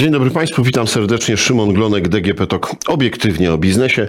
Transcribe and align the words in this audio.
Dzień 0.00 0.10
dobry 0.10 0.30
Państwu, 0.30 0.62
witam 0.62 0.86
serdecznie. 0.86 1.36
Szymon 1.36 1.72
Glonek, 1.72 2.08
DGP 2.08 2.46
TOK, 2.46 2.70
obiektywnie 2.86 3.52
o 3.52 3.58
biznesie. 3.58 4.08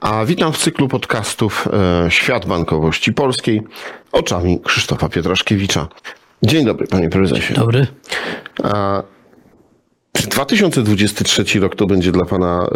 A 0.00 0.24
witam 0.24 0.52
w 0.52 0.58
cyklu 0.58 0.88
podcastów 0.88 1.68
e, 2.06 2.10
Świat 2.10 2.46
Bankowości 2.46 3.12
Polskiej 3.12 3.62
oczami 4.12 4.60
Krzysztofa 4.64 5.08
Pietraszkiewicza. 5.08 5.88
Dzień 6.42 6.64
dobry, 6.64 6.86
panie 6.86 7.08
prezesie. 7.08 7.54
Dobry. 7.54 7.86
A, 8.62 9.02
czy 10.12 10.28
2023 10.28 11.60
rok 11.60 11.76
to 11.76 11.86
będzie 11.86 12.12
dla 12.12 12.24
pana 12.24 12.68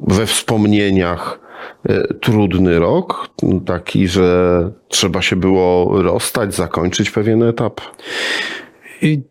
we 0.00 0.26
wspomnieniach 0.26 1.40
e, 1.88 2.14
trudny 2.14 2.78
rok? 2.78 3.30
Taki, 3.66 4.08
że 4.08 4.70
trzeba 4.88 5.22
się 5.22 5.36
było 5.36 6.02
rozstać, 6.02 6.54
zakończyć 6.54 7.10
pewien 7.10 7.42
etap? 7.42 7.80
I, 9.02 9.22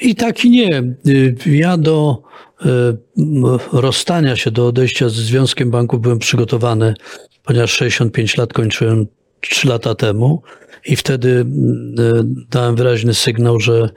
i 0.00 0.14
tak 0.14 0.44
i 0.44 0.50
nie. 0.50 0.82
Y, 1.08 1.36
Ja 1.46 1.76
do 1.76 2.22
y, 2.62 2.68
rozstania 3.72 4.36
się, 4.36 4.50
do 4.50 4.66
odejścia 4.66 5.08
ze 5.08 5.22
Związkiem 5.22 5.70
Banków 5.70 6.00
byłem 6.00 6.18
przygotowany, 6.18 6.94
ponieważ 7.44 7.72
65 7.72 8.36
lat 8.36 8.52
kończyłem 8.52 9.06
3 9.40 9.68
lata 9.68 9.94
temu 9.94 10.42
i 10.86 10.96
wtedy 10.96 11.28
y, 11.28 11.44
dałem 12.50 12.76
wyraźny 12.76 13.14
sygnał, 13.14 13.60
że 13.60 13.88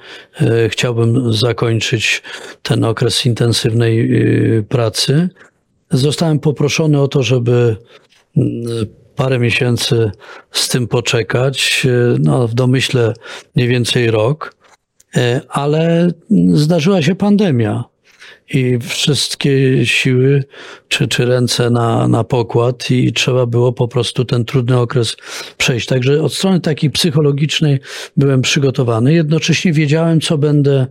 chciałbym 0.70 1.34
zakończyć 1.34 2.24
ten 2.64 2.84
okres 2.84 3.26
intensywnej 3.26 4.10
pracy. 4.70 5.30
Zostałem 5.92 6.40
poproszony 6.40 7.02
o 7.02 7.08
to, 7.08 7.24
żeby 7.24 7.76
parę 9.16 9.40
miesięcy 9.40 10.12
z 10.52 10.70
tym 10.70 10.88
poczekać, 10.88 11.88
no 12.20 12.48
w 12.48 12.54
domyśle 12.54 13.14
mniej 13.56 13.68
więcej 13.68 14.12
rok. 14.12 14.57
E, 15.18 15.42
ale 15.50 16.12
zdarzyła 16.54 17.02
się 17.02 17.16
pandemia 17.16 17.84
i 18.54 18.80
wszystkie 18.82 19.86
siły 19.86 20.44
czy, 20.88 21.08
czy 21.08 21.26
ręce 21.26 21.70
na, 21.70 22.08
na 22.08 22.24
pokład 22.24 22.92
i 22.92 23.14
trzeba 23.14 23.46
było 23.46 23.74
po 23.74 23.88
prostu 23.88 24.26
ten 24.26 24.46
trudny 24.46 24.80
okres 24.80 25.18
przejść. 25.58 25.88
Także 25.88 26.24
od 26.24 26.34
strony 26.34 26.60
takiej 26.60 26.90
psychologicznej 26.90 27.80
byłem 28.18 28.42
przygotowany. 28.42 29.14
Jednocześnie 29.14 29.74
wiedziałem, 29.74 30.22
co 30.22 30.38
będę 30.38 30.88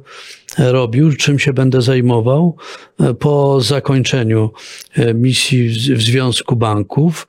robił, 0.59 1.13
czym 1.13 1.39
się 1.39 1.53
będę 1.53 1.83
zajmował 1.83 2.57
e, 3.01 3.15
po 3.15 3.61
zakończeniu 3.61 4.51
e, 4.95 5.15
misji 5.15 5.69
w 5.95 6.03
Związku 6.03 6.57
Banków. 6.57 7.27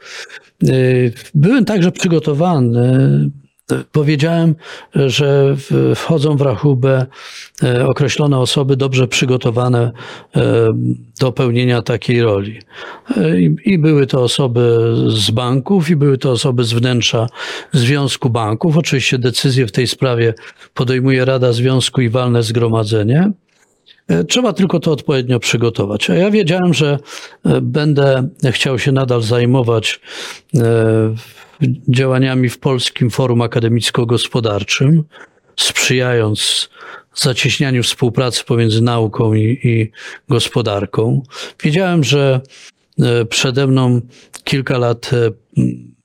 Byłem 1.34 1.66
także 1.66 1.92
przygotowany 1.92 3.30
Powiedziałem, 3.92 4.56
że 4.96 5.56
wchodzą 5.96 6.38
w 6.38 6.42
rachubę 6.42 7.06
e, 7.64 7.88
określone 7.88 8.40
osoby 8.40 8.78
dobrze 8.78 9.08
przygotowane 9.08 9.92
e, 10.36 10.68
do 11.20 11.32
pełnienia 11.32 11.82
takiej 11.82 12.22
roli. 12.22 12.60
E, 13.18 13.40
I 13.42 13.78
były 13.78 14.08
to 14.08 14.22
osoby 14.22 14.94
z 15.08 15.32
banków, 15.32 15.90
i 15.90 15.96
były 15.96 16.18
to 16.18 16.32
osoby 16.32 16.64
z 16.64 16.74
wnętrza 16.74 17.28
Związku 17.72 18.30
Banków. 18.30 18.78
Oczywiście 18.78 19.18
decyzję 19.18 19.68
w 19.68 19.72
tej 19.72 19.88
sprawie 19.88 20.34
podejmuje 20.74 21.26
Rada 21.26 21.54
Związku 21.54 22.02
i 22.02 22.10
walne 22.10 22.44
zgromadzenie. 22.44 23.32
Trzeba 24.28 24.54
tylko 24.54 24.80
to 24.80 24.92
odpowiednio 24.92 25.40
przygotować. 25.40 26.10
A 26.10 26.16
ja 26.16 26.32
wiedziałem, 26.32 26.74
że 26.74 27.00
będę 27.62 28.28
chciał 28.52 28.80
się 28.80 28.92
nadal 28.92 29.22
zajmować 29.22 30.00
działaniami 31.88 32.50
w 32.50 32.60
Polskim 32.60 33.10
Forum 33.10 33.42
Akademicko-Gospodarczym, 33.42 35.04
sprzyjając 35.56 36.70
zacieśnianiu 37.16 37.84
współpracy 37.84 38.44
pomiędzy 38.44 38.82
nauką 38.82 39.34
i, 39.34 39.60
i 39.64 39.92
gospodarką. 40.30 41.24
Wiedziałem, 41.64 42.04
że 42.04 42.42
e, 43.02 43.26
przede 43.26 43.68
mną 43.68 44.02
kilka 44.44 44.78
lat 44.78 45.12
e, 45.14 45.32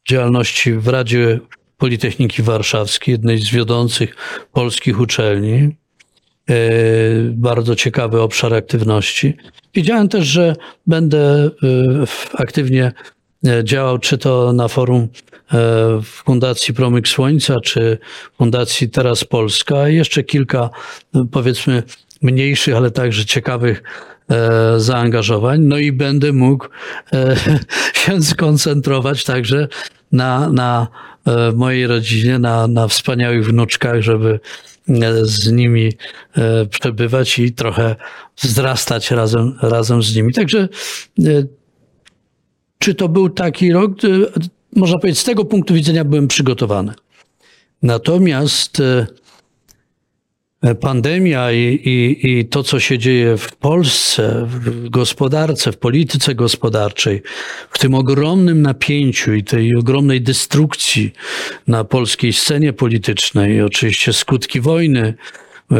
działalności 0.09 0.73
w 0.73 0.89
Radzie 0.89 1.41
Politechniki 1.79 2.43
Warszawskiej, 2.43 3.13
jednej 3.13 3.39
z 3.39 3.51
wiodących 3.51 4.17
polskich 4.53 5.01
uczelni. 5.01 5.77
E, 6.51 6.55
bardzo 7.31 7.77
ciekawy 7.77 8.21
obszar 8.21 8.55
aktywności. 8.55 9.37
Wiedziałem 9.75 10.09
też, 10.09 10.27
że 10.27 10.57
będę 10.87 11.51
aktywnie 12.35 12.93
działał, 13.65 13.99
czy 13.99 14.19
to 14.19 14.53
na 14.53 14.69
forum 14.69 15.01
e, 15.03 15.09
w 16.03 16.07
Fundacji 16.07 16.75
Promyk 16.75 17.09
Słońca, 17.09 17.61
czy 17.61 17.99
Fundacji 18.39 18.91
Teraz 18.91 19.25
Polska, 19.25 19.89
i 19.89 19.97
jeszcze 19.97 20.23
kilka, 20.23 20.71
no, 21.15 21.25
powiedzmy, 21.25 21.83
mniejszych, 22.23 22.77
ale 22.77 22.91
także 22.91 23.25
ciekawych 23.25 23.83
e, 24.31 24.81
zaangażowań. 24.81 25.61
No 25.61 25.79
i 25.79 25.93
będę 25.93 26.33
mógł 26.33 26.67
e, 27.13 27.37
się 28.05 28.23
skoncentrować 28.23 29.25
także 29.25 29.69
na, 30.13 30.49
na 30.49 30.89
e, 31.27 31.53
mojej 31.53 31.87
rodzinie, 31.87 32.39
na, 32.39 32.67
na 32.67 32.89
wspaniałych 32.89 33.47
wnuczkach, 33.47 34.01
żeby 34.01 34.41
e, 34.89 35.25
z 35.25 35.53
nimi 35.53 35.93
e, 36.37 36.67
przebywać 36.67 37.39
i 37.39 37.53
trochę 37.53 37.97
wzrastać 38.43 39.11
razem, 39.11 39.59
razem 39.63 40.03
z 40.03 40.17
nimi. 40.17 40.33
Także 40.33 40.69
e, 41.19 41.23
czy 42.83 42.95
to 42.95 43.09
był 43.09 43.29
taki 43.29 43.73
rok? 43.73 43.93
E, 44.05 44.09
Można 44.77 44.99
powiedzieć, 44.99 45.21
z 45.21 45.25
tego 45.25 45.45
punktu 45.45 45.75
widzenia 45.75 46.05
byłem 46.05 46.29
przygotowany. 46.29 46.93
Natomiast 47.83 48.81
e, 48.81 50.75
pandemia 50.75 51.53
i, 51.53 51.59
i, 51.59 52.31
i 52.31 52.47
to, 52.47 52.63
co 52.63 52.81
się 52.81 52.99
dzieje 52.99 53.37
w 53.37 53.57
Polsce, 53.57 54.47
w 54.49 54.89
gospodarce, 54.89 55.73
w 55.73 55.79
polityce 55.79 56.35
gospodarczej, 56.35 57.23
w 57.71 57.79
tym 57.79 57.95
ogromnym 57.95 58.63
napięciu 58.63 59.35
i 59.35 59.45
tej 59.45 59.77
ogromnej 59.77 60.21
destrukcji 60.21 61.13
na 61.67 61.85
polskiej 61.85 62.33
scenie 62.33 62.73
politycznej, 62.73 63.63
oczywiście 63.63 64.13
skutki 64.13 64.61
wojny 64.61 65.15
e, 65.71 65.77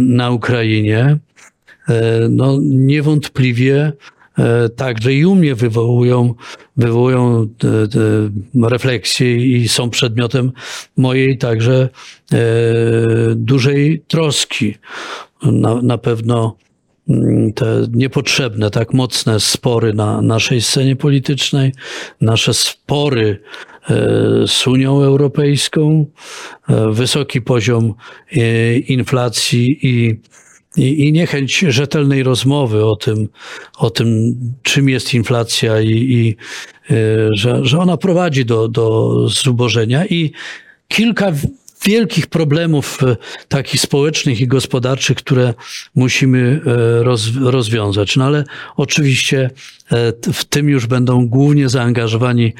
na 0.00 0.30
Ukrainie, 0.30 1.18
e, 1.88 2.28
no 2.30 2.58
niewątpliwie 2.62 3.76
e, 3.76 3.92
także 4.76 5.14
i 5.14 5.26
u 5.26 5.34
mnie 5.34 5.54
wywołują, 5.54 6.34
wywołują 6.76 7.48
te, 7.58 7.88
te 7.88 7.98
refleksje 8.68 9.36
i 9.36 9.68
są 9.68 9.90
przedmiotem 9.90 10.52
mojej 10.96 11.38
także 11.38 11.88
e, 12.32 12.38
dużej 13.34 14.02
troski. 14.08 14.74
Na, 15.42 15.82
na 15.82 15.98
pewno 15.98 16.56
mm, 17.08 17.52
te 17.52 17.86
niepotrzebne, 17.92 18.70
tak 18.70 18.94
mocne 18.94 19.40
spory 19.40 19.94
na 19.94 20.22
naszej 20.22 20.60
scenie 20.60 20.96
politycznej, 20.96 21.72
nasze 22.20 22.54
spory 22.54 23.38
e, 23.90 23.94
z 24.46 24.66
Unią 24.66 25.02
Europejską, 25.02 26.06
e, 26.68 26.92
wysoki 26.92 27.40
poziom 27.40 27.94
e, 28.32 28.76
inflacji 28.78 29.78
i 29.82 30.20
i, 30.76 31.06
i 31.06 31.12
niechęć 31.12 31.58
rzetelnej 31.58 32.22
rozmowy 32.22 32.84
o 32.84 32.96
tym, 32.96 33.28
o 33.76 33.90
tym 33.90 34.34
czym 34.62 34.88
jest 34.88 35.14
inflacja 35.14 35.80
i, 35.80 35.88
i 35.90 36.36
y, 36.90 37.28
że, 37.36 37.64
że 37.64 37.78
ona 37.78 37.96
prowadzi 37.96 38.44
do, 38.44 38.68
do 38.68 39.14
zubożenia 39.28 40.06
i 40.06 40.32
kilka 40.88 41.32
wielkich 41.84 42.26
problemów 42.26 43.02
e, 43.02 43.16
takich 43.48 43.80
społecznych 43.80 44.40
i 44.40 44.46
gospodarczych, 44.46 45.16
które 45.16 45.54
musimy 45.94 46.60
e, 46.66 47.02
roz, 47.02 47.36
rozwiązać. 47.36 48.16
No 48.16 48.24
ale 48.24 48.44
oczywiście 48.76 49.40
e, 49.40 49.50
w 50.32 50.44
tym 50.44 50.68
już 50.68 50.86
będą 50.86 51.28
głównie 51.28 51.68
zaangażowani 51.68 52.54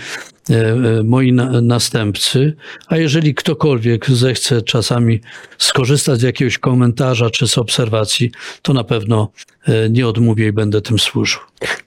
e, 0.51 0.55
e, 0.55 1.03
moi 1.03 1.33
na, 1.33 1.61
następcy, 1.61 2.57
a 2.87 2.97
jeżeli 2.97 3.35
ktokolwiek 3.35 4.11
zechce 4.11 4.63
czasami 4.63 5.21
skorzystać 5.59 6.21
z 6.21 6.23
jakiegoś 6.23 6.59
komentarza 6.59 7.31
czy 7.31 7.49
z 7.49 7.59
obserwacji, 7.59 8.31
to 8.63 8.73
na 8.73 8.85
pewno 8.85 9.33
e, 9.67 9.91
nie 9.91 10.09
odmówię 10.09 10.47
i 10.47 10.53
będę 10.53 10.81
tym 10.81 10.99
służył. 10.99 11.41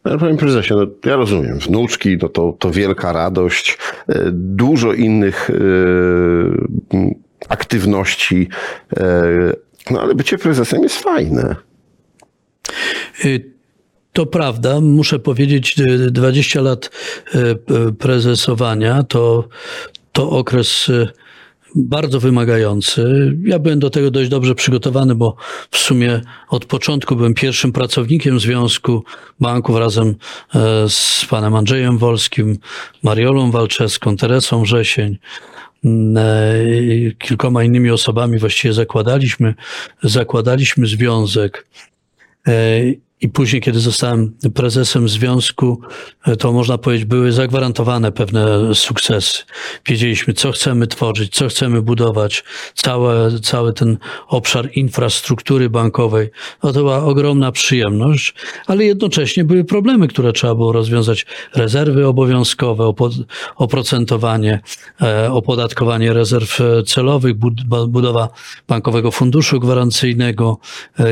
No, 0.06 0.18
Panie 0.18 0.38
prezesie, 0.38 0.74
no, 0.74 0.88
ja 1.06 1.16
rozumiem, 1.16 1.60
wnuczki 1.60 2.18
no 2.22 2.30
to, 2.30 2.56
to 2.60 2.72
wielka 2.72 3.14
radość, 3.14 3.78
e, 4.08 4.30
dużo 4.32 4.94
innych 4.94 5.50
e, 5.50 5.54
aktywności, 7.50 8.50
e, 8.98 9.54
no 9.92 10.02
ale 10.02 10.16
bycie 10.16 10.38
prezesem 10.38 10.84
jest 10.84 11.00
fajne. 11.00 11.56
To 14.16 14.26
prawda, 14.26 14.82
muszę 14.82 15.20
powiedzieć, 15.20 15.80
y, 15.80 16.12
20 16.12 16.62
lat 16.62 16.90
y, 17.36 17.94
prezesowania 17.94 19.04
to, 19.04 19.48
to 20.12 20.30
okres 20.30 20.90
y, 20.90 21.08
bardzo 21.76 22.20
wymagający. 22.20 23.34
Ja 23.44 23.60
byłem 23.60 23.80
do 23.80 23.90
tego 23.90 24.12
dość 24.12 24.30
dobrze 24.30 24.56
przygotowany, 24.56 25.16
bo 25.16 25.36
w 25.72 25.78
sumie 25.78 26.22
od 26.50 26.66
początku 26.66 27.16
byłem 27.16 27.34
pierwszym 27.34 27.72
pracownikiem 27.72 28.40
Związku 28.40 29.04
Banków 29.40 29.78
razem 29.78 30.16
e, 30.56 30.90
z 30.90 31.26
panem 31.30 31.56
Andrzejem 31.56 31.98
Wolskim, 31.98 32.58
Mariolą 33.04 33.52
Walczewską, 33.52 34.18
Teresą 34.18 34.64
Wrzesień 34.64 35.18
mm, 35.86 36.18
e, 36.18 37.12
kilkoma 37.12 37.64
innymi 37.64 37.92
osobami 37.92 38.40
właściwie 38.40 38.74
zakładaliśmy, 38.74 39.54
zakładaliśmy 40.04 40.88
związek. 40.88 41.68
I 43.22 43.30
później, 43.30 43.62
kiedy 43.62 43.80
zostałem 43.80 44.34
prezesem 44.54 45.10
związku, 45.10 45.82
to 46.40 46.52
można 46.52 46.78
powiedzieć, 46.78 47.06
były 47.06 47.32
zagwarantowane 47.32 48.12
pewne 48.12 48.76
sukcesy. 48.76 49.44
Wiedzieliśmy, 49.88 50.34
co 50.34 50.52
chcemy 50.52 50.88
tworzyć, 50.88 51.34
co 51.34 51.48
chcemy 51.48 51.82
budować, 51.82 52.44
cały, 52.74 53.40
cały 53.40 53.74
ten 53.74 53.98
obszar 54.28 54.70
infrastruktury 54.74 55.70
bankowej. 55.70 56.30
No 56.64 56.74
to 56.74 56.80
była 56.80 57.04
ogromna 57.04 57.52
przyjemność, 57.52 58.34
ale 58.68 58.86
jednocześnie 58.86 59.44
były 59.44 59.64
problemy, 59.64 60.08
które 60.08 60.34
trzeba 60.34 60.56
było 60.56 60.72
rozwiązać. 60.72 61.26
Rezerwy 61.54 62.08
obowiązkowe, 62.08 62.94
oprocentowanie, 63.56 64.60
opodatkowanie 65.30 66.14
rezerw 66.14 66.60
celowych, 66.86 67.34
budowa 67.88 68.30
bankowego 68.68 69.12
funduszu 69.12 69.60
gwarancyjnego 69.60 70.58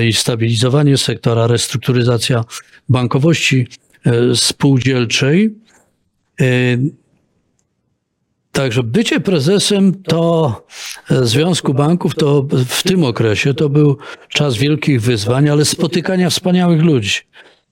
i 0.08 0.14
stabilizowanie 0.14 0.98
sektora, 0.98 1.48
restrukturyzacja 1.94 2.44
bankowości 2.90 3.68
spółdzielczej. 4.36 5.56
Także 8.52 8.84
bycie 8.84 9.20
prezesem 9.20 10.04
to 10.04 10.66
Związku 11.10 11.74
Banków 11.74 12.16
to 12.16 12.46
w 12.68 12.84
tym 12.84 13.04
okresie 13.04 13.54
to 13.54 13.70
był 13.70 13.98
czas 14.30 14.58
wielkich 14.58 15.02
wyzwań, 15.02 15.50
ale 15.50 15.66
spotykania 15.66 16.30
wspaniałych 16.30 16.82
ludzi. 16.82 17.20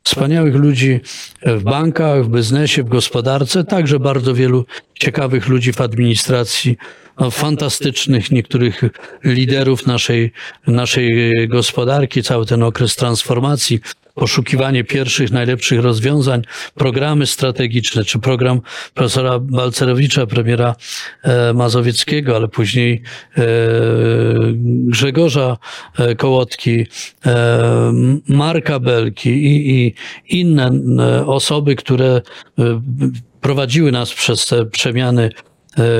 Wspaniałych 0.03 0.55
ludzi 0.55 0.99
w 1.45 1.63
bankach, 1.63 2.25
w 2.25 2.29
biznesie, 2.29 2.83
w 2.83 2.89
gospodarce, 2.89 3.63
także 3.63 3.99
bardzo 3.99 4.33
wielu 4.33 4.65
ciekawych 4.93 5.47
ludzi 5.47 5.73
w 5.73 5.81
administracji, 5.81 6.77
no, 7.19 7.31
fantastycznych 7.31 8.31
niektórych 8.31 8.81
liderów 9.23 9.87
naszej, 9.87 10.31
naszej 10.67 11.31
gospodarki, 11.47 12.23
cały 12.23 12.45
ten 12.45 12.63
okres 12.63 12.95
transformacji, 12.95 13.79
poszukiwanie 14.21 14.83
pierwszych, 14.83 15.31
najlepszych 15.31 15.79
rozwiązań, 15.79 16.41
programy 16.75 17.27
strategiczne, 17.27 18.03
czy 18.03 18.19
program 18.19 18.61
profesora 18.93 19.39
Balcerowicza, 19.39 20.25
premiera 20.25 20.75
e, 21.23 21.53
Mazowieckiego, 21.53 22.35
ale 22.35 22.47
później 22.47 23.01
e, 23.37 23.41
Grzegorza 24.63 25.57
e, 25.99 26.15
Kołotki, 26.15 26.85
Marka 28.27 28.79
Belki 28.79 29.29
i, 29.29 29.85
i 29.85 29.93
inne 30.39 30.71
osoby, 31.25 31.75
które 31.75 32.21
prowadziły 33.41 33.91
nas 33.91 34.13
przez 34.13 34.45
te 34.45 34.65
przemiany 34.65 35.29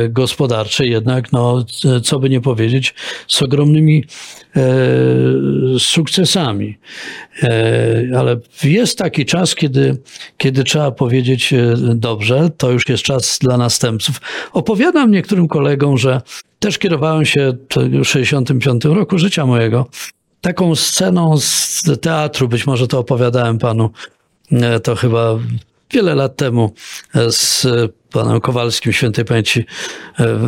gospodarcze, 0.09 0.87
jednak, 0.87 1.31
no, 1.31 1.65
co 2.03 2.19
by 2.19 2.29
nie 2.29 2.41
powiedzieć, 2.41 2.93
z 3.27 3.41
ogromnymi 3.41 4.03
e, 4.55 4.61
sukcesami. 5.79 6.77
E, 7.43 8.17
ale 8.17 8.39
jest 8.63 8.97
taki 8.97 9.25
czas, 9.25 9.55
kiedy, 9.55 9.97
kiedy 10.37 10.63
trzeba 10.63 10.91
powiedzieć, 10.91 11.53
dobrze, 11.95 12.49
to 12.57 12.71
już 12.71 12.83
jest 12.89 13.03
czas 13.03 13.39
dla 13.41 13.57
następców. 13.57 14.21
Opowiadam 14.53 15.11
niektórym 15.11 15.47
kolegom, 15.47 15.97
że 15.97 16.21
też 16.59 16.77
kierowałem 16.77 17.25
się 17.25 17.53
w 18.01 18.05
65 18.05 18.85
roku 18.85 19.17
życia 19.17 19.45
mojego 19.45 19.85
taką 20.41 20.75
sceną 20.75 21.37
z 21.37 21.83
teatru, 22.01 22.47
być 22.47 22.67
może 22.67 22.87
to 22.87 22.99
opowiadałem 22.99 23.57
panu, 23.57 23.89
to 24.83 24.95
chyba 24.95 25.39
wiele 25.93 26.15
lat 26.15 26.35
temu 26.35 26.73
z 27.29 27.67
panem 28.11 28.41
Kowalskim 28.41 28.93
świętej 28.93 29.25
pamięci 29.25 29.65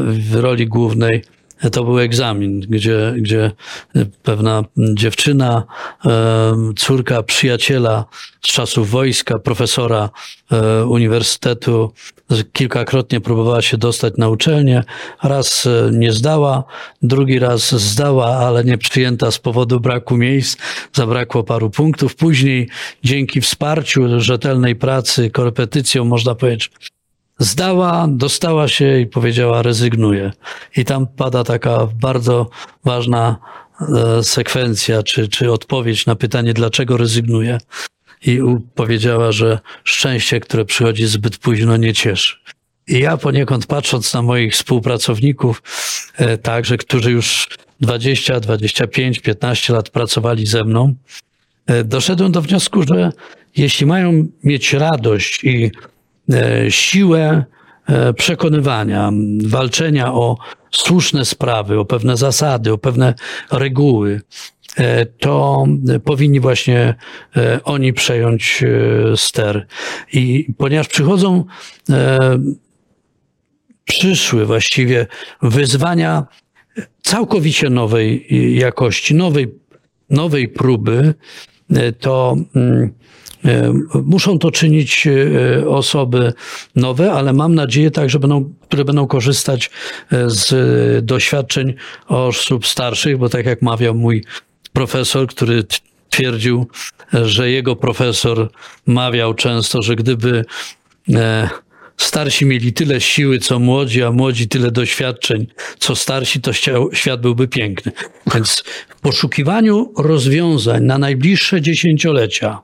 w 0.09 0.35
roli 0.35 0.67
głównej. 0.67 1.23
To 1.71 1.83
był 1.83 1.99
egzamin, 1.99 2.59
gdzie, 2.59 3.13
gdzie 3.17 3.51
pewna 4.23 4.63
dziewczyna, 4.77 5.63
córka 6.77 7.23
przyjaciela 7.23 8.05
z 8.41 8.47
czasów 8.47 8.89
wojska, 8.89 9.39
profesora 9.39 10.09
uniwersytetu, 10.87 11.93
kilkakrotnie 12.53 13.21
próbowała 13.21 13.61
się 13.61 13.77
dostać 13.77 14.13
na 14.17 14.29
uczelnię. 14.29 14.83
Raz 15.23 15.67
nie 15.91 16.11
zdała, 16.11 16.63
drugi 17.01 17.39
raz 17.39 17.75
zdała, 17.75 18.27
ale 18.27 18.63
nie 18.63 18.77
przyjęta 18.77 19.31
z 19.31 19.39
powodu 19.39 19.79
braku 19.79 20.17
miejsc. 20.17 20.57
Zabrakło 20.93 21.43
paru 21.43 21.69
punktów. 21.69 22.15
Później, 22.15 22.69
dzięki 23.03 23.41
wsparciu, 23.41 24.19
rzetelnej 24.19 24.75
pracy, 24.75 25.29
korepetycjom, 25.29 26.07
można 26.07 26.35
powiedzieć, 26.35 26.71
zdała, 27.43 28.07
dostała 28.09 28.67
się 28.67 28.99
i 28.99 29.07
powiedziała 29.07 29.61
rezygnuje. 29.61 30.31
I 30.77 30.85
tam 30.85 31.07
pada 31.07 31.43
taka 31.43 31.87
bardzo 32.01 32.49
ważna 32.85 33.37
e, 33.81 34.23
sekwencja, 34.23 35.03
czy, 35.03 35.27
czy 35.27 35.51
odpowiedź 35.51 36.05
na 36.05 36.15
pytanie, 36.15 36.53
dlaczego 36.53 36.97
rezygnuje. 36.97 37.57
I 38.25 38.39
powiedziała, 38.75 39.31
że 39.31 39.59
szczęście, 39.83 40.39
które 40.39 40.65
przychodzi 40.65 41.05
zbyt 41.05 41.37
późno, 41.37 41.77
nie 41.77 41.93
cieszy. 41.93 42.35
I 42.87 42.99
ja 42.99 43.17
poniekąd 43.17 43.65
patrząc 43.65 44.13
na 44.13 44.21
moich 44.21 44.53
współpracowników, 44.53 45.61
e, 46.17 46.37
także, 46.37 46.77
którzy 46.77 47.11
już 47.11 47.47
20, 47.81 48.39
25, 48.39 49.19
15 49.19 49.73
lat 49.73 49.89
pracowali 49.89 50.45
ze 50.45 50.63
mną, 50.63 50.95
e, 51.67 51.83
doszedłem 51.83 52.31
do 52.31 52.41
wniosku, 52.41 52.83
że 52.83 53.11
jeśli 53.57 53.85
mają 53.85 54.27
mieć 54.43 54.73
radość 54.73 55.43
i 55.43 55.71
siłę 56.69 57.45
e, 57.85 58.13
przekonywania, 58.13 59.11
walczenia 59.45 60.13
o 60.13 60.37
słuszne 60.71 61.25
sprawy, 61.25 61.79
o 61.79 61.85
pewne 61.85 62.17
zasady, 62.17 62.73
o 62.73 62.77
pewne 62.77 63.13
reguły, 63.51 64.21
e, 64.77 65.05
to 65.05 65.65
powinni 66.03 66.39
właśnie 66.39 66.95
oni 67.63 67.93
przejąć 67.93 68.63
ster. 69.15 69.67
I 70.13 70.47
ponieważ 70.57 70.87
przychodzą, 70.87 71.45
przyszły 73.85 74.45
właściwie 74.45 75.07
wyzwania 75.41 76.25
całkowicie 77.01 77.69
nowej 77.69 78.27
jakości, 78.59 79.15
nowej, 79.15 79.59
nowej 80.09 80.47
próby, 80.47 81.13
to 81.99 82.35
mm, 82.55 82.93
E, 82.93 83.02
muszą 83.93 84.39
to 84.39 84.51
czynić 84.51 85.07
e, 85.07 85.67
osoby 85.67 86.33
nowe, 86.75 87.11
ale 87.11 87.33
mam 87.33 87.55
nadzieję 87.55 87.91
tak, 87.91 88.09
że 88.09 88.19
będą, 88.19 88.53
które 88.61 88.85
będą 88.85 89.07
korzystać 89.07 89.71
e, 90.11 90.29
z 90.29 91.05
doświadczeń 91.05 91.73
osób 92.07 92.67
starszych, 92.67 93.17
bo 93.17 93.29
tak 93.29 93.45
jak 93.45 93.61
mawiał 93.61 93.95
mój 93.95 94.23
profesor, 94.73 95.27
który 95.27 95.63
twierdził, 96.09 96.67
że 97.13 97.51
jego 97.51 97.75
profesor 97.75 98.49
mawiał 98.85 99.33
często, 99.33 99.81
że 99.81 99.95
gdyby 99.95 100.45
starsi 101.97 102.45
mieli 102.45 102.73
tyle 102.73 103.01
siły, 103.01 103.39
co 103.39 103.59
młodzi, 103.59 104.03
a 104.03 104.11
młodzi 104.11 104.47
tyle 104.47 104.71
doświadczeń, 104.71 105.47
co 105.79 105.95
starsi, 105.95 106.41
to 106.41 106.53
świat 106.93 107.21
byłby 107.21 107.47
piękny. 107.47 107.91
Więc 108.33 108.63
w 108.97 109.01
poszukiwaniu 109.01 109.93
rozwiązań 109.97 110.83
na 110.83 110.97
najbliższe 110.97 111.61
dziesięciolecia, 111.61 112.61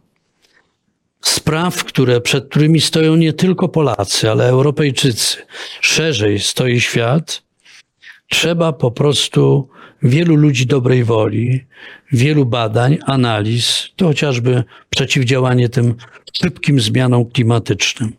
spraw, 1.22 1.84
które, 1.84 2.22
przed 2.22 2.50
którymi 2.50 2.82
stoją 2.82 3.16
nie 3.16 3.34
tylko 3.34 3.70
Polacy, 3.70 4.32
ale 4.32 4.48
Europejczycy, 4.48 5.38
szerzej 5.82 6.40
stoi 6.40 6.82
świat, 6.82 7.44
trzeba 8.30 8.74
po 8.74 8.92
prostu 8.92 9.70
wielu 10.04 10.36
ludzi 10.36 10.66
dobrej 10.66 11.04
woli, 11.04 11.66
wielu 12.12 12.46
badań, 12.46 12.98
analiz, 13.06 13.90
to 13.96 14.06
chociażby 14.06 14.64
przeciwdziałanie 14.90 15.70
tym 15.70 15.96
szybkim 16.42 16.80
zmianom 16.80 17.26
klimatycznym. 17.26 18.14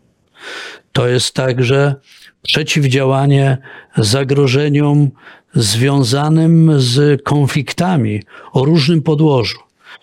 To 0.93 1.09
jest 1.09 1.35
także 1.35 1.95
przeciwdziałanie 2.43 3.59
zagrożeniom 3.97 5.11
związanym 5.55 6.81
z 6.81 7.23
konfliktami 7.23 8.23
o 8.53 8.65
różnym 8.65 9.03
podłożu 9.03 9.59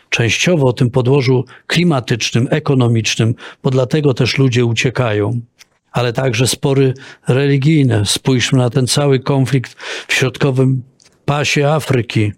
częściowo 0.09 0.67
o 0.67 0.73
tym 0.73 0.89
podłożu 0.89 1.45
klimatycznym, 1.67 2.47
ekonomicznym, 2.51 3.35
bo 3.63 3.69
dlatego 3.69 4.13
też 4.13 4.37
ludzie 4.37 4.65
uciekają, 4.65 5.39
ale 5.91 6.13
także 6.13 6.47
spory 6.47 6.93
religijne. 7.27 8.05
Spójrzmy 8.05 8.59
na 8.59 8.69
ten 8.69 8.87
cały 8.87 9.19
konflikt 9.19 9.75
w 10.07 10.13
środkowym 10.13 10.83
pasie 11.25 11.67
Afryki. 11.67 12.31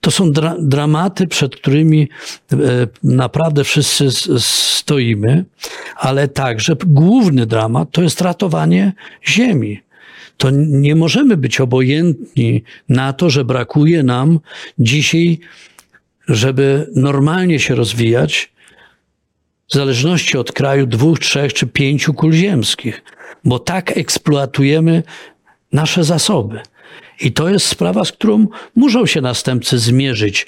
To 0.00 0.10
są 0.10 0.32
dra 0.32 0.56
dramaty, 0.58 1.26
przed 1.26 1.56
którymi 1.56 2.08
e, 2.52 2.56
naprawdę 3.02 3.64
wszyscy 3.64 4.08
stoimy, 4.38 5.44
ale 5.96 6.28
także 6.28 6.76
główny 6.86 7.46
dramat 7.46 7.88
to 7.90 8.02
jest 8.02 8.20
ratowanie 8.20 8.92
ziemi. 9.28 9.80
To 10.36 10.50
nie 10.50 10.94
możemy 10.94 11.36
być 11.36 11.60
obojętni 11.60 12.62
na 12.88 13.12
to, 13.12 13.30
że 13.30 13.44
brakuje 13.44 14.02
nam 14.02 14.40
dzisiaj 14.78 15.38
żeby 16.28 16.90
normalnie 16.94 17.60
się 17.60 17.74
rozwijać, 17.74 18.52
w 19.68 19.74
zależności 19.74 20.38
od 20.38 20.52
kraju 20.52 20.86
dwóch, 20.86 21.18
trzech 21.18 21.52
czy 21.52 21.66
pięciu 21.66 22.14
kul 22.14 22.32
ziemskich, 22.32 23.02
bo 23.44 23.58
tak 23.58 23.96
eksploatujemy 23.96 25.02
nasze 25.72 26.04
zasoby. 26.04 26.60
I 27.20 27.32
to 27.32 27.48
jest 27.48 27.66
sprawa, 27.66 28.04
z 28.04 28.12
którą 28.12 28.46
muszą 28.76 29.06
się 29.06 29.20
następcy 29.20 29.78
zmierzyć. 29.78 30.46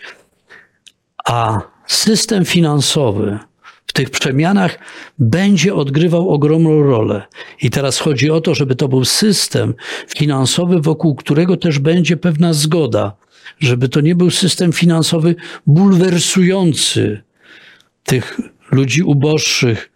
A 1.24 1.60
system 1.86 2.44
finansowy 2.44 3.38
w 3.86 3.92
tych 3.92 4.10
przemianach 4.10 4.78
będzie 5.18 5.74
odgrywał 5.74 6.30
ogromną 6.30 6.82
rolę. 6.82 7.22
I 7.62 7.70
teraz 7.70 7.98
chodzi 7.98 8.30
o 8.30 8.40
to, 8.40 8.54
żeby 8.54 8.76
to 8.76 8.88
był 8.88 9.04
system 9.04 9.74
finansowy, 10.16 10.80
wokół 10.80 11.14
którego 11.14 11.56
też 11.56 11.78
będzie 11.78 12.16
pewna 12.16 12.52
zgoda, 12.52 13.16
żeby 13.58 13.88
to 13.88 14.00
nie 14.00 14.14
był 14.14 14.30
system 14.30 14.72
finansowy 14.72 15.34
bulwersujący 15.66 17.22
tych 18.04 18.40
ludzi 18.70 19.02
uboższych, 19.02 19.92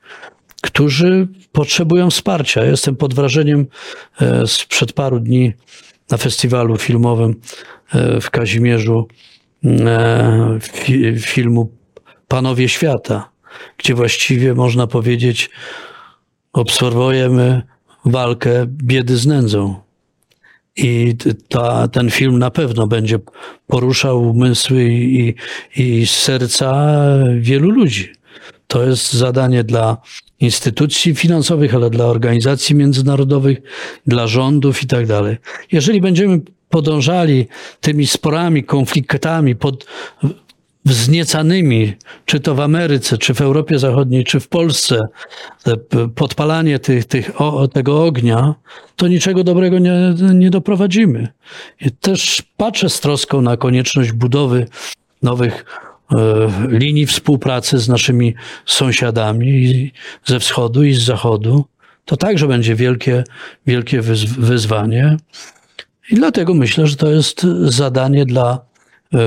którzy 0.62 1.28
potrzebują 1.52 2.10
wsparcia. 2.10 2.64
Jestem 2.64 2.96
pod 2.96 3.14
wrażeniem 3.14 3.66
e, 4.20 4.46
sprzed 4.46 4.92
paru 4.92 5.20
dni 5.20 5.52
na 6.10 6.16
festiwalu 6.16 6.76
filmowym 6.76 7.40
e, 7.94 8.20
w 8.20 8.30
Kazimierzu 8.30 9.08
e, 9.64 10.58
fi, 10.62 11.18
filmu 11.18 11.72
Panowie 12.28 12.68
Świata, 12.68 13.30
gdzie 13.78 13.94
właściwie 13.94 14.54
można 14.54 14.86
powiedzieć 14.86 15.50
obserwujemy 16.52 17.62
walkę 18.04 18.66
biedy 18.66 19.16
z 19.16 19.26
nędzą. 19.26 19.89
I 20.82 21.16
ta, 21.48 21.88
ten 21.88 22.10
film 22.10 22.38
na 22.38 22.50
pewno 22.50 22.86
będzie 22.86 23.18
poruszał 23.66 24.22
umysły 24.22 24.84
i, 24.84 25.34
i 25.76 26.06
serca 26.06 26.96
wielu 27.38 27.70
ludzi. 27.70 28.12
To 28.66 28.84
jest 28.84 29.12
zadanie 29.12 29.64
dla 29.64 29.96
instytucji 30.40 31.14
finansowych, 31.14 31.74
ale 31.74 31.90
dla 31.90 32.04
organizacji 32.06 32.76
międzynarodowych, 32.76 33.58
dla 34.06 34.26
rządów 34.26 34.82
i 34.82 34.86
tak 34.86 35.06
dalej. 35.06 35.36
Jeżeli 35.72 36.00
będziemy 36.00 36.40
podążali 36.68 37.46
tymi 37.80 38.06
sporami, 38.06 38.64
konfliktami, 38.64 39.56
pod, 39.56 39.86
wzniecanymi, 40.90 41.92
czy 42.24 42.40
to 42.40 42.54
w 42.54 42.60
Ameryce, 42.60 43.18
czy 43.18 43.34
w 43.34 43.40
Europie 43.40 43.78
Zachodniej, 43.78 44.24
czy 44.24 44.40
w 44.40 44.48
Polsce, 44.48 45.00
podpalanie 46.14 46.78
tych, 46.78 47.04
tych, 47.04 47.40
o, 47.40 47.68
tego 47.68 48.04
ognia, 48.04 48.54
to 48.96 49.08
niczego 49.08 49.44
dobrego 49.44 49.78
nie, 49.78 50.14
nie 50.34 50.50
doprowadzimy. 50.50 51.28
I 51.80 51.90
też 51.90 52.42
patrzę 52.56 52.88
z 52.88 53.00
troską 53.00 53.42
na 53.42 53.56
konieczność 53.56 54.12
budowy 54.12 54.66
nowych 55.22 55.64
e, 56.10 56.16
linii 56.68 57.06
współpracy 57.06 57.78
z 57.78 57.88
naszymi 57.88 58.34
sąsiadami 58.66 59.92
ze 60.24 60.40
wschodu 60.40 60.84
i 60.84 60.92
z 60.92 61.02
zachodu. 61.02 61.64
To 62.04 62.16
także 62.16 62.48
będzie 62.48 62.74
wielkie, 62.74 63.24
wielkie 63.66 64.00
wyzwanie. 64.38 65.16
I 66.10 66.14
dlatego 66.14 66.54
myślę, 66.54 66.86
że 66.86 66.96
to 66.96 67.10
jest 67.10 67.46
zadanie 67.64 68.26
dla 68.26 68.69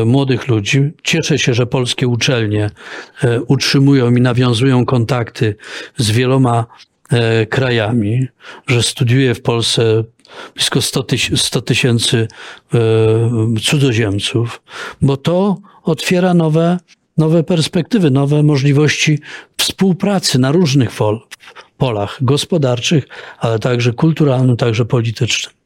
młodych 0.06 0.48
ludzi. 0.48 0.92
Cieszę 1.04 1.40
się, 1.40 1.54
że 1.54 1.66
polskie 1.66 2.08
uczelnie 2.08 2.70
e, 3.24 3.42
utrzymują 3.42 4.16
i 4.16 4.22
nawiązują 4.22 4.86
kontakty 4.86 5.56
z 5.98 6.12
wieloma 6.12 6.66
e, 7.12 7.46
krajami, 7.46 8.28
że 8.68 8.84
studiuje 8.84 9.36
w 9.36 9.42
Polsce 9.42 10.04
blisko 10.56 10.82
100 11.36 11.62
tysięcy 11.62 12.28
cudzoziemców, 13.62 14.62
bo 15.02 15.18
to 15.18 15.58
otwiera 15.84 16.34
nowe, 16.34 16.78
nowe 17.18 17.44
perspektywy, 17.44 18.12
nowe 18.12 18.44
możliwości 18.44 19.20
współpracy 19.58 20.40
na 20.40 20.52
różnych 20.52 20.92
polach 21.78 22.18
gospodarczych, 22.22 23.08
ale 23.40 23.60
także 23.60 23.94
kulturalnym, 23.94 24.58
także 24.58 24.86
politycznym. 24.86 25.63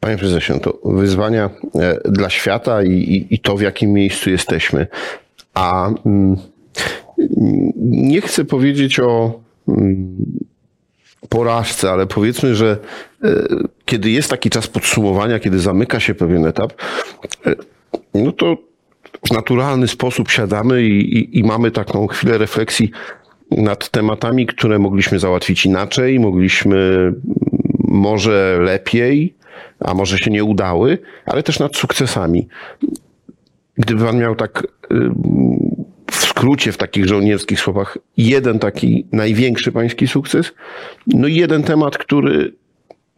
Panie 0.00 0.16
prezesie, 0.16 0.52
to 0.60 0.78
wyzwania 0.84 1.50
e, 1.74 2.10
dla 2.10 2.30
świata 2.30 2.82
i, 2.82 2.90
i, 2.92 3.34
i 3.34 3.38
to, 3.38 3.56
w 3.56 3.60
jakim 3.60 3.92
miejscu 3.92 4.30
jesteśmy. 4.30 4.86
A 5.54 5.90
mm, 6.06 6.36
nie 7.76 8.20
chcę 8.20 8.44
powiedzieć 8.44 9.00
o 9.00 9.40
mm, 9.68 10.16
porażce, 11.28 11.90
ale 11.90 12.06
powiedzmy, 12.06 12.54
że 12.54 12.78
e, 13.24 13.28
kiedy 13.84 14.10
jest 14.10 14.30
taki 14.30 14.50
czas 14.50 14.66
podsumowania, 14.66 15.38
kiedy 15.38 15.58
zamyka 15.58 16.00
się 16.00 16.14
pewien 16.14 16.46
etap, 16.46 16.72
e, 17.46 17.54
no 18.14 18.32
to 18.32 18.56
w 19.28 19.30
naturalny 19.30 19.88
sposób 19.88 20.30
siadamy 20.30 20.82
i, 20.82 21.18
i, 21.18 21.38
i 21.38 21.44
mamy 21.44 21.70
taką 21.70 22.06
chwilę 22.06 22.38
refleksji 22.38 22.90
nad 23.50 23.88
tematami, 23.88 24.46
które 24.46 24.78
mogliśmy 24.78 25.18
załatwić 25.18 25.66
inaczej, 25.66 26.20
mogliśmy 26.20 26.76
mm, 26.76 27.20
może 27.88 28.58
lepiej, 28.62 29.39
a 29.80 29.94
może 29.94 30.18
się 30.18 30.30
nie 30.30 30.44
udały, 30.44 30.98
ale 31.26 31.42
też 31.42 31.58
nad 31.58 31.76
sukcesami. 31.76 32.48
Gdyby 33.74 34.04
pan 34.04 34.18
miał 34.18 34.36
tak 34.36 34.62
y, 34.62 34.66
w 36.10 36.16
skrócie, 36.16 36.72
w 36.72 36.76
takich 36.76 37.06
żołnierskich 37.06 37.60
słowach, 37.60 37.98
jeden 38.16 38.58
taki 38.58 39.06
największy 39.12 39.72
pański 39.72 40.08
sukces, 40.08 40.52
no 41.06 41.28
i 41.28 41.34
jeden 41.34 41.62
temat, 41.62 41.98
który 41.98 42.52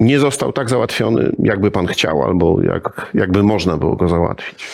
nie 0.01 0.19
został 0.19 0.53
tak 0.53 0.71
załatwiony, 0.71 1.33
jakby 1.39 1.71
pan 1.71 1.87
chciał, 1.87 2.23
albo 2.23 2.63
jak, 2.63 3.11
jakby 3.15 3.43
można 3.43 3.77
było 3.77 3.97
go 3.97 4.09
załatwić. 4.09 4.67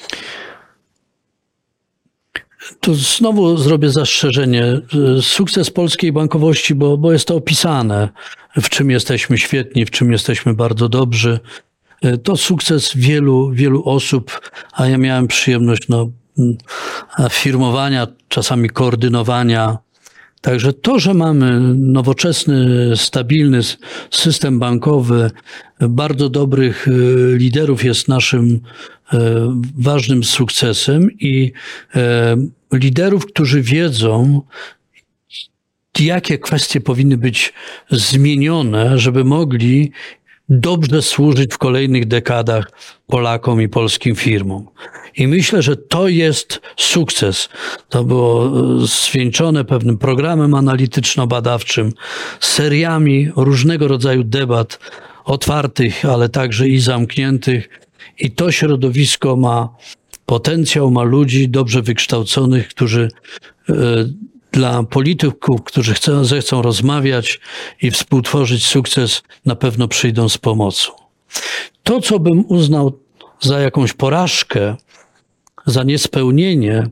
Tu 2.80 2.94
znowu 2.94 3.56
zrobię 3.56 3.90
zastrzeżenie. 3.90 4.80
Sukces 5.20 5.70
polskiej 5.70 6.12
bankowości, 6.12 6.74
bo, 6.74 6.98
bo 6.98 7.12
jest 7.12 7.28
to 7.28 7.36
opisane, 7.36 8.08
w 8.62 8.68
czym 8.68 8.90
jesteśmy 8.90 9.38
świetni, 9.38 9.84
w 9.84 9.90
czym 9.90 10.12
jesteśmy 10.12 10.54
bardzo 10.54 10.88
dobrzy. 10.88 11.40
E, 12.02 12.18
to 12.18 12.36
sukces 12.36 12.92
wielu, 12.96 13.50
wielu 13.50 13.84
osób, 13.84 14.40
a 14.72 14.86
ja 14.86 14.98
miałem 14.98 15.28
przyjemność 15.28 15.88
no, 15.88 16.10
firmowania, 17.30 18.06
czasami 18.28 18.70
koordynowania. 18.70 19.78
Także 20.40 20.72
to, 20.72 20.98
że 20.98 21.14
mamy 21.14 21.60
nowoczesny, 21.74 22.92
stabilny 22.96 23.60
system 24.10 24.58
bankowy, 24.58 25.30
bardzo 25.80 26.28
dobrych 26.28 26.88
e, 26.88 26.90
liderów 27.36 27.84
jest 27.84 28.08
naszym 28.08 28.60
e, 29.12 29.18
ważnym 29.78 30.24
sukcesem 30.24 31.10
i 31.12 31.52
liderów, 32.72 33.26
którzy 33.26 33.62
wiedzą, 33.62 34.42
jakie 36.00 36.38
kwestie 36.38 36.80
powinny 36.80 37.16
być 37.16 37.52
zmienione, 37.90 38.98
żeby 38.98 39.24
mogli 39.24 39.92
dobrze 40.48 41.02
służyć 41.02 41.54
w 41.54 41.58
kolejnych 41.58 42.06
dekadach 42.06 42.70
Polakom 43.06 43.62
i 43.62 43.68
polskim 43.68 44.14
firmom. 44.14 44.68
I 45.16 45.26
myślę, 45.26 45.62
że 45.62 45.76
to 45.76 46.08
jest 46.08 46.60
sukces. 46.76 47.48
To 47.88 48.04
było 48.04 48.46
e, 48.46 48.86
zwieńczone 48.86 49.64
pewnym 49.64 49.98
programem 49.98 50.54
analityczno-badawczym, 50.54 51.92
seriami 52.40 53.30
różnego 53.36 53.88
rodzaju 53.88 54.24
debat, 54.24 54.78
otwartych, 55.24 56.04
ale 56.04 56.28
także 56.28 56.68
i 56.68 56.78
zamkniętych. 56.78 57.68
I 58.18 58.30
to 58.30 58.52
środowisko 58.52 59.36
ma 59.36 59.68
potencjał, 60.26 60.90
ma 60.90 61.02
ludzi 61.02 61.48
dobrze 61.48 61.82
wykształconych, 61.82 62.68
którzy 62.68 63.08
e, 63.68 63.74
dla 64.52 64.82
polityków, 64.82 65.62
którzy 65.64 65.94
chcą, 65.94 66.24
zechcą 66.24 66.62
rozmawiać 66.62 67.40
i 67.82 67.90
współtworzyć 67.90 68.66
sukces, 68.66 69.22
na 69.46 69.56
pewno 69.56 69.88
przyjdą 69.88 70.28
z 70.28 70.38
pomocą. 70.38 70.92
To, 71.82 72.00
co 72.00 72.18
bym 72.18 72.44
uznał 72.48 73.00
za 73.40 73.60
jakąś 73.60 73.92
porażkę, 73.92 74.76
za 75.66 75.82
niespełnienie, 75.82 76.90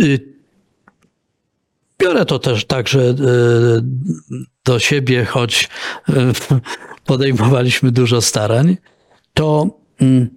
y, 0.00 0.20
biorę 1.98 2.24
to 2.24 2.38
też 2.38 2.64
także 2.64 3.00
y, 3.00 3.14
do 4.64 4.78
siebie, 4.78 5.24
choć 5.24 5.68
y, 6.08 6.12
podejmowaliśmy 7.06 7.92
dużo 7.92 8.20
starań, 8.20 8.76
to 9.34 9.66
mm, 10.00 10.28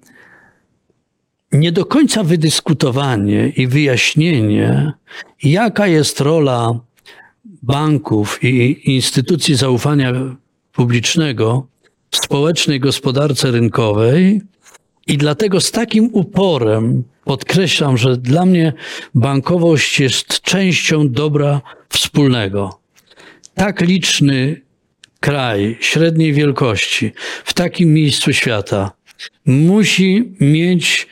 nie 1.51 1.71
do 1.71 1.85
końca 1.85 2.23
wydyskutowanie 2.23 3.49
i 3.49 3.67
wyjaśnienie, 3.67 4.93
jaka 5.43 5.87
jest 5.87 6.21
rola 6.21 6.79
banków 7.45 8.43
i 8.43 8.81
instytucji 8.95 9.55
zaufania 9.55 10.13
publicznego 10.73 11.67
w 12.11 12.17
społecznej 12.17 12.79
gospodarce 12.79 13.51
rynkowej. 13.51 14.41
I 15.07 15.17
dlatego 15.17 15.61
z 15.61 15.71
takim 15.71 16.09
uporem 16.13 17.03
podkreślam, 17.23 17.97
że 17.97 18.17
dla 18.17 18.45
mnie 18.45 18.73
bankowość 19.15 19.99
jest 19.99 20.41
częścią 20.41 21.09
dobra 21.09 21.61
wspólnego. 21.89 22.79
Tak 23.55 23.81
liczny 23.81 24.61
kraj 25.19 25.77
średniej 25.79 26.33
wielkości 26.33 27.11
w 27.43 27.53
takim 27.53 27.93
miejscu 27.93 28.33
świata 28.33 28.91
musi 29.45 30.33
mieć 30.39 31.07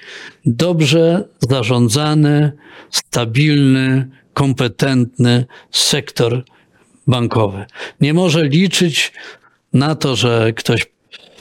dobrze 0.45 1.27
zarządzany, 1.49 2.51
stabilny, 2.89 4.09
kompetentny 4.33 5.45
sektor 5.71 6.43
bankowy. 7.07 7.65
Nie 8.01 8.13
może 8.13 8.43
liczyć 8.43 9.13
na 9.73 9.95
to, 9.95 10.15
że 10.15 10.53
ktoś 10.55 10.85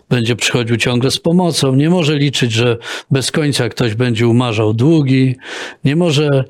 będzie 0.09 0.37
przychodził 0.37 0.77
ciągle 0.77 1.11
z 1.11 1.19
pomocą, 1.19 1.75
nie 1.75 1.91
może 1.91 2.17
liczyć, 2.17 2.53
że 2.53 2.77
bez 3.11 3.31
końca 3.31 3.69
ktoś 3.69 3.95
będzie 3.95 4.29
umarzał 4.29 4.75
długi, 4.75 5.37
nie 5.85 5.97
może 5.97 6.45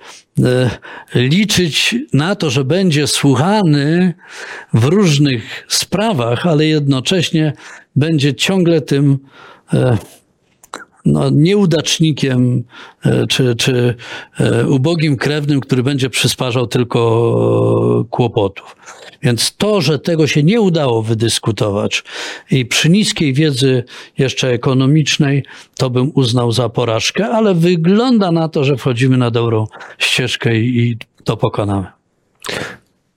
e, 0.44 0.70
liczyć 1.14 1.94
na 2.12 2.34
to, 2.34 2.50
że 2.50 2.64
będzie 2.64 3.06
słuchany 3.06 4.14
w 4.74 4.84
różnych 4.84 5.66
sprawach, 5.68 6.46
ale 6.46 6.66
jednocześnie 6.66 7.52
będzie 7.96 8.34
ciągle 8.34 8.80
tym 8.80 9.18
no, 11.08 11.30
nieudacznikiem 11.30 12.64
e, 13.04 13.26
czy, 13.26 13.56
czy 13.56 13.94
e, 14.40 14.66
ubogim 14.68 15.16
krewnym, 15.16 15.60
który 15.60 15.82
będzie 15.82 16.10
przysparzał 16.10 16.66
tylko 16.66 18.06
kłopotów. 18.10 18.76
Więc 19.22 19.56
to, 19.56 19.80
że 19.80 19.98
tego 19.98 20.26
się 20.26 20.42
nie 20.42 20.60
udało 20.60 21.02
wydyskutować 21.02 22.04
i 22.50 22.66
przy 22.66 22.90
niskiej 22.90 23.32
wiedzy 23.32 23.84
jeszcze 24.18 24.48
ekonomicznej, 24.48 25.44
to 25.76 25.90
bym 25.90 26.12
uznał 26.14 26.52
za 26.52 26.68
porażkę, 26.68 27.28
ale 27.28 27.54
wygląda 27.54 28.32
na 28.32 28.48
to, 28.48 28.64
że 28.64 28.76
wchodzimy 28.76 29.16
na 29.16 29.30
dobrą 29.30 29.66
ścieżkę 29.98 30.58
i, 30.58 30.78
i 30.78 30.96
to 31.24 31.36
pokonamy. 31.36 31.86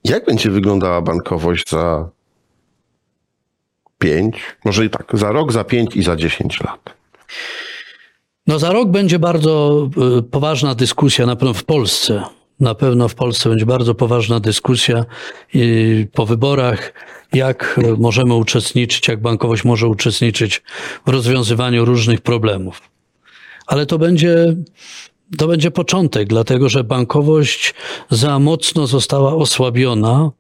Jak 0.04 0.26
będzie 0.26 0.50
wyglądała 0.50 1.02
bankowość 1.02 1.70
za 1.70 2.10
pięć, 4.02 4.36
może 4.66 4.86
i 4.86 4.90
tak, 4.90 5.12
za 5.14 5.32
rok, 5.32 5.52
za 5.52 5.64
pięć 5.64 5.96
i 5.96 6.04
za 6.04 6.16
dziesięć 6.16 6.62
lat? 6.62 6.80
No 8.48 8.60
za 8.60 8.72
rok 8.72 8.90
będzie 8.90 9.20
bardzo 9.20 9.88
y, 10.20 10.24
poważna 10.24 10.76
dyskusja, 10.76 11.26
na 11.26 11.36
pewno 11.36 11.54
w 11.54 11.64
Polsce. 11.64 12.24
Na 12.60 12.76
pewno 12.76 13.08
w 13.08 13.16
Polsce 13.16 13.50
będzie 13.50 13.66
bardzo 13.66 13.96
poważna 13.96 14.40
dyskusja 14.40 15.06
y, 15.56 16.08
po 16.14 16.26
wyborach, 16.26 16.94
jak 17.34 17.80
możemy 17.98 18.36
uczestniczyć, 18.36 19.08
jak 19.08 19.22
bankowość 19.22 19.64
może 19.64 19.88
uczestniczyć 19.88 20.62
w 21.06 21.10
rozwiązywaniu 21.10 21.86
różnych 21.86 22.22
problemów. 22.22 22.82
Ale 23.68 23.86
to 23.86 23.98
będzie, 23.98 24.56
to 25.38 25.48
będzie 25.48 25.72
początek, 25.72 26.28
dlatego 26.28 26.70
że 26.70 26.84
bankowość 26.84 27.74
za 28.10 28.40
mocno 28.40 28.88
została 28.88 29.36
osłabiona 29.36 30.32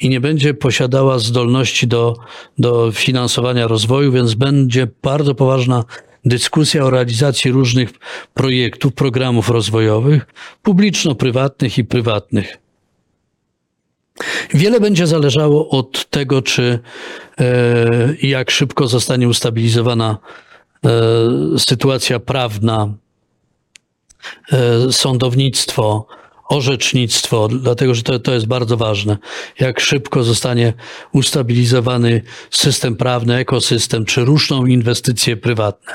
i 0.00 0.08
nie 0.08 0.20
będzie 0.20 0.54
posiadała 0.54 1.18
zdolności 1.18 1.86
do, 1.86 2.16
do 2.58 2.92
finansowania 2.92 3.66
rozwoju, 3.66 4.12
więc 4.12 4.34
będzie 4.34 4.88
bardzo 5.02 5.34
poważna 5.34 5.84
dyskusja 6.24 6.84
o 6.84 6.90
realizacji 6.90 7.50
różnych 7.50 7.90
projektów, 8.34 8.92
programów 8.92 9.48
rozwojowych, 9.48 10.26
publiczno-prywatnych 10.62 11.78
i 11.78 11.84
prywatnych. 11.84 12.58
Wiele 14.54 14.80
będzie 14.80 15.06
zależało 15.06 15.68
od 15.68 16.10
tego, 16.10 16.42
czy 16.42 16.78
e, 17.40 17.46
jak 18.22 18.50
szybko 18.50 18.88
zostanie 18.88 19.28
ustabilizowana 19.28 20.18
e, 20.84 20.88
sytuacja 21.58 22.20
prawna, 22.20 22.94
e, 24.52 24.92
sądownictwo, 24.92 26.06
orzecznictwo, 26.48 27.48
dlatego 27.48 27.94
że 27.94 28.02
to, 28.02 28.18
to 28.18 28.34
jest 28.34 28.46
bardzo 28.46 28.76
ważne. 28.76 29.18
Jak 29.60 29.80
szybko 29.80 30.24
zostanie 30.24 30.72
ustabilizowany 31.12 32.22
system 32.50 32.96
prawny, 32.96 33.36
ekosystem, 33.36 34.04
czy 34.04 34.24
ruszną 34.24 34.66
inwestycje 34.66 35.36
prywatne. 35.36 35.92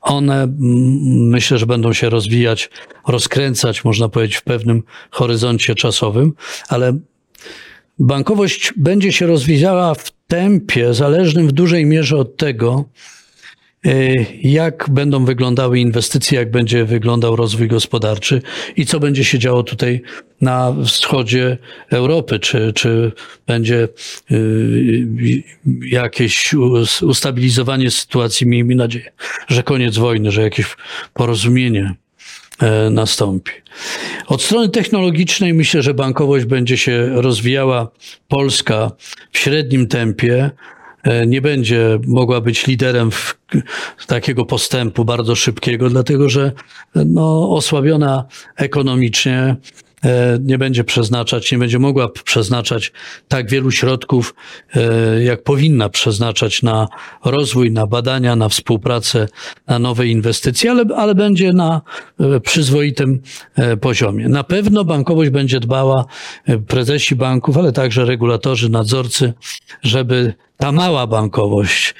One 0.00 0.48
myślę, 1.30 1.58
że 1.58 1.66
będą 1.66 1.92
się 1.92 2.10
rozwijać, 2.10 2.70
rozkręcać, 3.08 3.84
można 3.84 4.08
powiedzieć, 4.08 4.36
w 4.36 4.42
pewnym 4.42 4.82
horyzoncie 5.10 5.74
czasowym, 5.74 6.32
ale 6.68 6.98
bankowość 7.98 8.72
będzie 8.76 9.12
się 9.12 9.26
rozwijała 9.26 9.94
w 9.94 10.10
tempie 10.28 10.94
zależnym 10.94 11.48
w 11.48 11.52
dużej 11.52 11.86
mierze 11.86 12.16
od 12.16 12.36
tego, 12.36 12.84
jak 14.42 14.90
będą 14.90 15.24
wyglądały 15.24 15.78
inwestycje, 15.78 16.38
jak 16.38 16.50
będzie 16.50 16.84
wyglądał 16.84 17.36
rozwój 17.36 17.68
gospodarczy 17.68 18.42
i 18.76 18.86
co 18.86 19.00
będzie 19.00 19.24
się 19.24 19.38
działo 19.38 19.62
tutaj 19.62 20.02
na 20.40 20.74
wschodzie 20.84 21.58
Europy, 21.90 22.38
czy, 22.38 22.72
czy 22.74 23.12
będzie 23.46 23.88
y, 24.30 25.42
jakieś 25.82 26.54
ustabilizowanie 27.02 27.90
sytuacji, 27.90 28.46
miejmy 28.46 28.74
nadzieję, 28.74 29.12
że 29.48 29.62
koniec 29.62 29.96
wojny, 29.96 30.30
że 30.30 30.42
jakieś 30.42 30.76
porozumienie 31.14 31.94
e, 32.62 32.90
nastąpi. 32.90 33.52
Od 34.26 34.42
strony 34.42 34.68
technologicznej 34.68 35.54
myślę, 35.54 35.82
że 35.82 35.94
bankowość 35.94 36.44
będzie 36.44 36.76
się 36.76 37.08
rozwijała. 37.14 37.88
Polska 38.28 38.90
w 39.32 39.38
średnim 39.38 39.86
tempie, 39.88 40.50
E, 40.50 40.75
nie 41.26 41.40
będzie 41.40 41.98
mogła 42.06 42.40
być 42.40 42.66
liderem 42.66 43.10
w, 43.10 43.36
takiego 44.06 44.44
postępu 44.44 45.04
bardzo 45.04 45.34
szybkiego, 45.34 45.90
dlatego 45.90 46.28
że 46.28 46.52
no, 46.94 47.50
osłabiona 47.50 48.24
ekonomicznie 48.56 49.56
E, 50.04 50.38
nie 50.42 50.58
będzie 50.58 50.84
przeznaczać, 50.84 51.52
nie 51.52 51.58
będzie 51.58 51.78
mogła 51.78 52.08
przeznaczać 52.08 52.92
tak 53.28 53.50
wielu 53.50 53.70
środków, 53.70 54.34
e, 54.74 55.22
jak 55.22 55.42
powinna 55.42 55.88
przeznaczać 55.88 56.62
na 56.62 56.88
rozwój, 57.24 57.70
na 57.70 57.86
badania, 57.86 58.36
na 58.36 58.48
współpracę, 58.48 59.28
na 59.66 59.78
nowe 59.78 60.06
inwestycje, 60.06 60.70
ale, 60.70 60.84
ale 60.96 61.14
będzie 61.14 61.52
na 61.52 61.80
e, 62.20 62.40
przyzwoitym 62.40 63.20
poziomie. 63.80 64.28
Na 64.28 64.44
pewno 64.44 64.84
bankowość 64.84 65.30
będzie 65.30 65.60
dbała, 65.60 66.04
prezesi 66.66 67.16
banków, 67.16 67.58
ale 67.58 67.72
także 67.72 68.04
regulatorzy, 68.04 68.68
nadzorcy, 68.68 69.32
żeby 69.82 70.34
ta 70.56 70.72
mała 70.72 71.06
bankowość, 71.06 71.94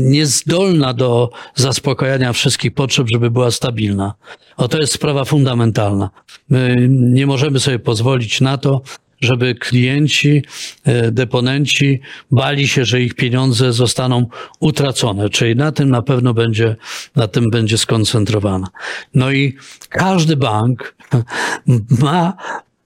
niezdolna 0.00 0.94
do 0.94 1.30
zaspokajania 1.54 2.32
wszystkich 2.32 2.74
potrzeb, 2.74 3.06
żeby 3.12 3.30
była 3.30 3.50
stabilna. 3.50 4.14
O 4.56 4.68
to 4.68 4.78
jest 4.78 4.92
sprawa 4.92 5.24
fundamentalna. 5.24 6.10
My 6.48 6.88
nie 6.90 7.26
możemy 7.26 7.60
sobie 7.60 7.78
pozwolić 7.78 8.40
na 8.40 8.58
to, 8.58 8.82
żeby 9.22 9.54
klienci, 9.54 10.42
e, 10.84 11.10
deponenci 11.10 12.00
bali 12.30 12.68
się, 12.68 12.84
że 12.84 13.02
ich 13.02 13.14
pieniądze 13.14 13.72
zostaną 13.72 14.26
utracone. 14.60 15.30
Czyli 15.30 15.56
na 15.56 15.72
tym 15.72 15.90
na 15.90 16.02
pewno 16.02 16.34
będzie, 16.34 16.76
na 17.16 17.28
tym 17.28 17.50
będzie 17.50 17.78
skoncentrowana. 17.78 18.66
No 19.14 19.32
i 19.32 19.56
każdy 19.88 20.36
bank 20.36 20.94
ma 22.02 22.36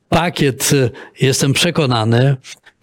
pakiet, 0.08 0.70
jestem 1.20 1.52
przekonany, 1.52 2.36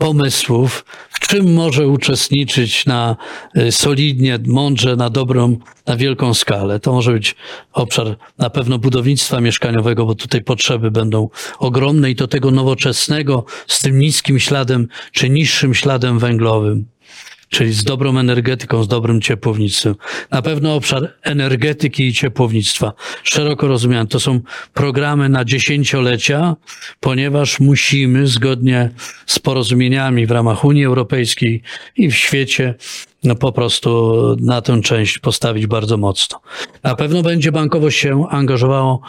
pomysłów, 0.04 0.86
w 1.10 1.20
czym 1.20 1.54
może 1.54 1.88
uczestniczyć 1.88 2.86
na 2.86 3.16
y, 3.58 3.72
solidnie, 3.72 4.40
mądrze, 4.48 4.96
na 4.96 5.10
dobrą, 5.10 5.58
na 5.88 5.98
wielką 5.98 6.34
skalę. 6.34 6.80
To 6.80 6.94
może 6.94 7.12
być 7.12 7.36
obszar 7.74 8.18
na 8.38 8.50
pewno 8.50 8.80
budownictwa 8.80 9.42
mieszkaniowego, 9.42 10.06
bo 10.06 10.16
tutaj 10.16 10.42
potrzeby 10.42 10.92
będą 10.92 11.30
ogromne 11.60 12.12
i 12.12 12.16
to 12.16 12.28
tego 12.28 12.52
nowoczesnego 12.52 13.46
z 13.68 13.82
tym 13.82 14.00
niskim 14.00 14.40
śladem 14.40 14.88
czy 15.12 15.30
niższym 15.30 15.74
śladem 15.74 16.20
węglowym 16.20 16.86
czyli 17.54 17.74
z 17.74 17.84
dobrą 17.84 18.18
energetyką, 18.18 18.84
z 18.84 18.88
dobrym 18.88 19.22
ciepłownictwem. 19.22 19.96
Na 20.32 20.42
pewno 20.42 20.76
obszar 20.76 21.14
energetyki 21.22 22.08
i 22.08 22.14
ciepłownictwa, 22.14 22.94
szeroko 23.24 23.68
rozumiany, 23.68 24.08
to 24.08 24.20
są 24.20 24.40
programy 24.74 25.30
na 25.30 25.46
dziesięciolecia, 25.46 26.56
ponieważ 27.00 27.60
musimy 27.60 28.28
zgodnie 28.28 28.90
z 29.26 29.40
porozumieniami 29.40 30.26
w 30.26 30.32
ramach 30.32 30.66
Unii 30.66 30.86
Europejskiej 30.86 31.62
i 31.98 32.10
w 32.10 32.16
świecie 32.16 32.76
no 33.24 33.36
po 33.36 33.52
prostu 33.52 34.16
na 34.40 34.62
tę 34.62 34.82
część 34.82 35.20
postawić 35.20 35.68
bardzo 35.68 35.98
mocno. 35.98 36.40
Na 36.84 36.96
pewno 36.96 37.22
będzie 37.22 37.52
bankowość 37.52 38.00
się 38.00 38.28
angażowało, 38.30 39.02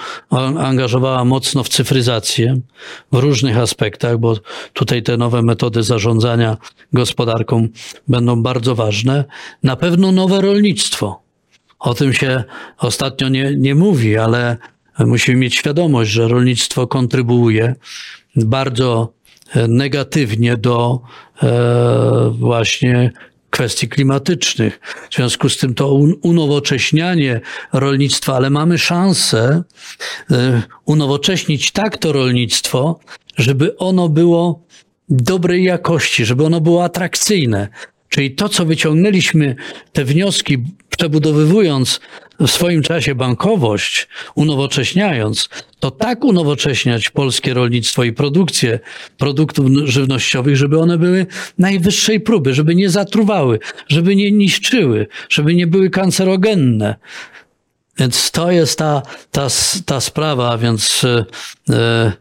angażowała 0.59 1.25
mocno 1.25 1.65
w 1.65 1.69
cyfryzację 1.69 2.61
w 3.13 3.19
różnych 3.19 3.59
aspektach, 3.59 4.19
bo 4.19 4.37
tutaj 4.73 5.03
te 5.03 5.17
nowe 5.17 5.43
metody 5.43 5.83
zarządzania 5.83 6.57
gospodarką 6.93 7.69
będą 8.09 8.43
bardzo 8.43 8.75
ważne. 8.75 9.25
Na 9.63 9.77
pewno 9.77 10.13
nowe 10.13 10.41
rolnictwo. 10.41 11.23
O 11.79 11.95
tym 11.95 12.13
się 12.13 12.45
ostatnio 12.79 13.29
nie, 13.29 13.55
nie 13.57 13.75
mówi, 13.75 14.17
ale 14.17 14.57
musimy 14.99 15.39
mieć 15.39 15.55
świadomość, 15.55 16.11
że 16.11 16.29
rolnictwo 16.29 16.87
kontrybuuje 16.87 17.75
bardzo 18.37 19.13
negatywnie 19.69 20.57
do 20.57 21.01
e, 21.43 22.31
właśnie 22.39 23.13
kwestii 23.55 23.89
klimatycznych. 23.89 24.81
W 25.11 25.15
związku 25.15 25.49
z 25.49 25.57
tym 25.57 25.75
to 25.75 25.95
unowocześnianie 26.23 27.41
rolnictwa, 27.73 28.37
ale 28.37 28.51
mamy 28.51 28.79
szansę 28.79 29.63
e, 30.31 30.63
unowocześnić 30.85 31.73
tak 31.73 31.99
to 31.99 32.13
rolnictwo, 32.13 33.01
żeby 33.37 33.77
ono 33.77 34.09
było 34.09 34.63
dobrej 35.09 35.65
jakości, 35.65 36.25
żeby 36.25 36.45
ono 36.45 36.61
było 36.61 36.85
atrakcyjne. 36.85 37.69
Czyli 38.09 38.35
to, 38.35 38.49
co 38.49 38.65
wyciągnęliśmy, 38.65 39.57
te 39.93 40.05
wnioski, 40.05 40.59
przebudowywując 40.97 42.01
w 42.41 42.49
swoim 42.49 42.83
czasie 42.83 43.15
bankowość, 43.15 44.09
unowocześniając, 44.35 45.49
to 45.81 45.91
tak 45.91 46.25
unowocześniać 46.25 47.11
polskie 47.11 47.55
rolnictwo 47.55 48.05
i 48.05 48.13
produkcję 48.13 48.79
produktów 49.19 49.67
żywnościowych, 49.85 50.57
żeby 50.57 50.79
one 50.79 50.99
były 50.99 51.27
najwyższej 51.59 52.21
próby, 52.21 52.55
żeby 52.55 52.75
nie 52.75 52.91
zatruwały, 52.91 53.59
żeby 53.89 54.17
nie 54.17 54.33
niszczyły, 54.33 55.07
żeby 55.29 55.55
nie 55.55 55.67
były 55.67 55.91
kancerogenne. 55.91 56.95
Więc 57.99 58.31
to 58.31 58.51
jest 58.51 58.79
ta, 58.79 59.03
ta, 59.31 59.47
ta 59.87 60.01
sprawa, 60.01 60.59
więc 60.59 61.05
e, 61.05 61.25
e, 61.71 62.13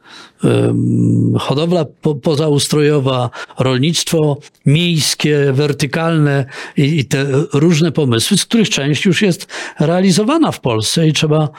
hodowla 1.40 1.86
po, 2.02 2.16
pozaustrojowa, 2.16 3.30
rolnictwo 3.60 4.38
miejskie, 4.66 5.52
wertykalne 5.54 6.46
i, 6.78 7.00
i, 7.00 7.06
te 7.06 7.26
różne 7.54 7.92
pomysły, 7.92 8.38
z 8.38 8.46
których 8.46 8.70
część 8.70 9.06
już 9.06 9.22
jest 9.22 9.48
realizowana 9.80 10.52
w 10.52 10.60
Polsce 10.60 11.08
i 11.08 11.14
trzeba 11.14 11.44
e, 11.44 11.50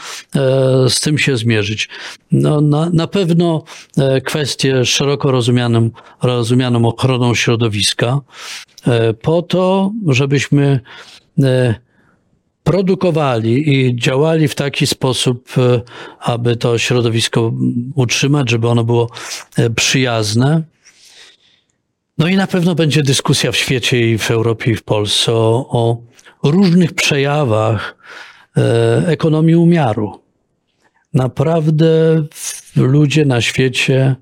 z 0.89 1.01
tym 1.01 1.19
się 1.19 1.37
zmierzyć. 1.37 1.89
No, 2.33 2.61
na, 2.61 2.91
na 2.93 3.07
pewno 3.07 3.65
e, 3.99 4.21
kwestie 4.21 4.85
szeroko 4.85 5.31
rozumianą, 5.31 5.91
rozumianą 6.23 6.87
ochroną 6.89 7.35
środowiska, 7.35 8.21
e, 8.87 9.15
po 9.15 9.43
to, 9.43 9.93
żebyśmy 10.07 10.81
e, 11.43 11.85
produkowali 12.65 13.75
i 13.75 13.97
działali 13.97 14.49
w 14.49 14.55
taki 14.55 14.87
sposób, 14.87 15.49
e, 15.59 15.81
aby 16.21 16.57
to 16.57 16.79
środowisko 16.79 17.53
utrzymać, 17.95 18.51
żeby 18.51 18.69
ono 18.69 18.85
było 18.85 19.11
e, 19.57 19.71
przyjazne. 19.71 20.63
No 22.19 22.29
i 22.29 22.37
na 22.37 22.47
pewno 22.47 22.75
będzie 22.75 23.03
dyskusja 23.03 23.53
w 23.53 23.57
świecie 23.57 24.11
i 24.11 24.19
w 24.19 24.31
Europie 24.31 24.71
i 24.71 24.77
w 24.77 24.83
Polsce 24.83 25.33
o, 25.33 26.03
o 26.43 26.51
różnych 26.51 26.93
przejawach 26.93 27.97
e, 28.57 29.07
ekonomii 29.07 29.57
umiaru. 29.57 30.21
Naprawdę 31.15 31.87
ludzie 32.77 33.25
na 33.25 33.41
świecie, 33.41 34.17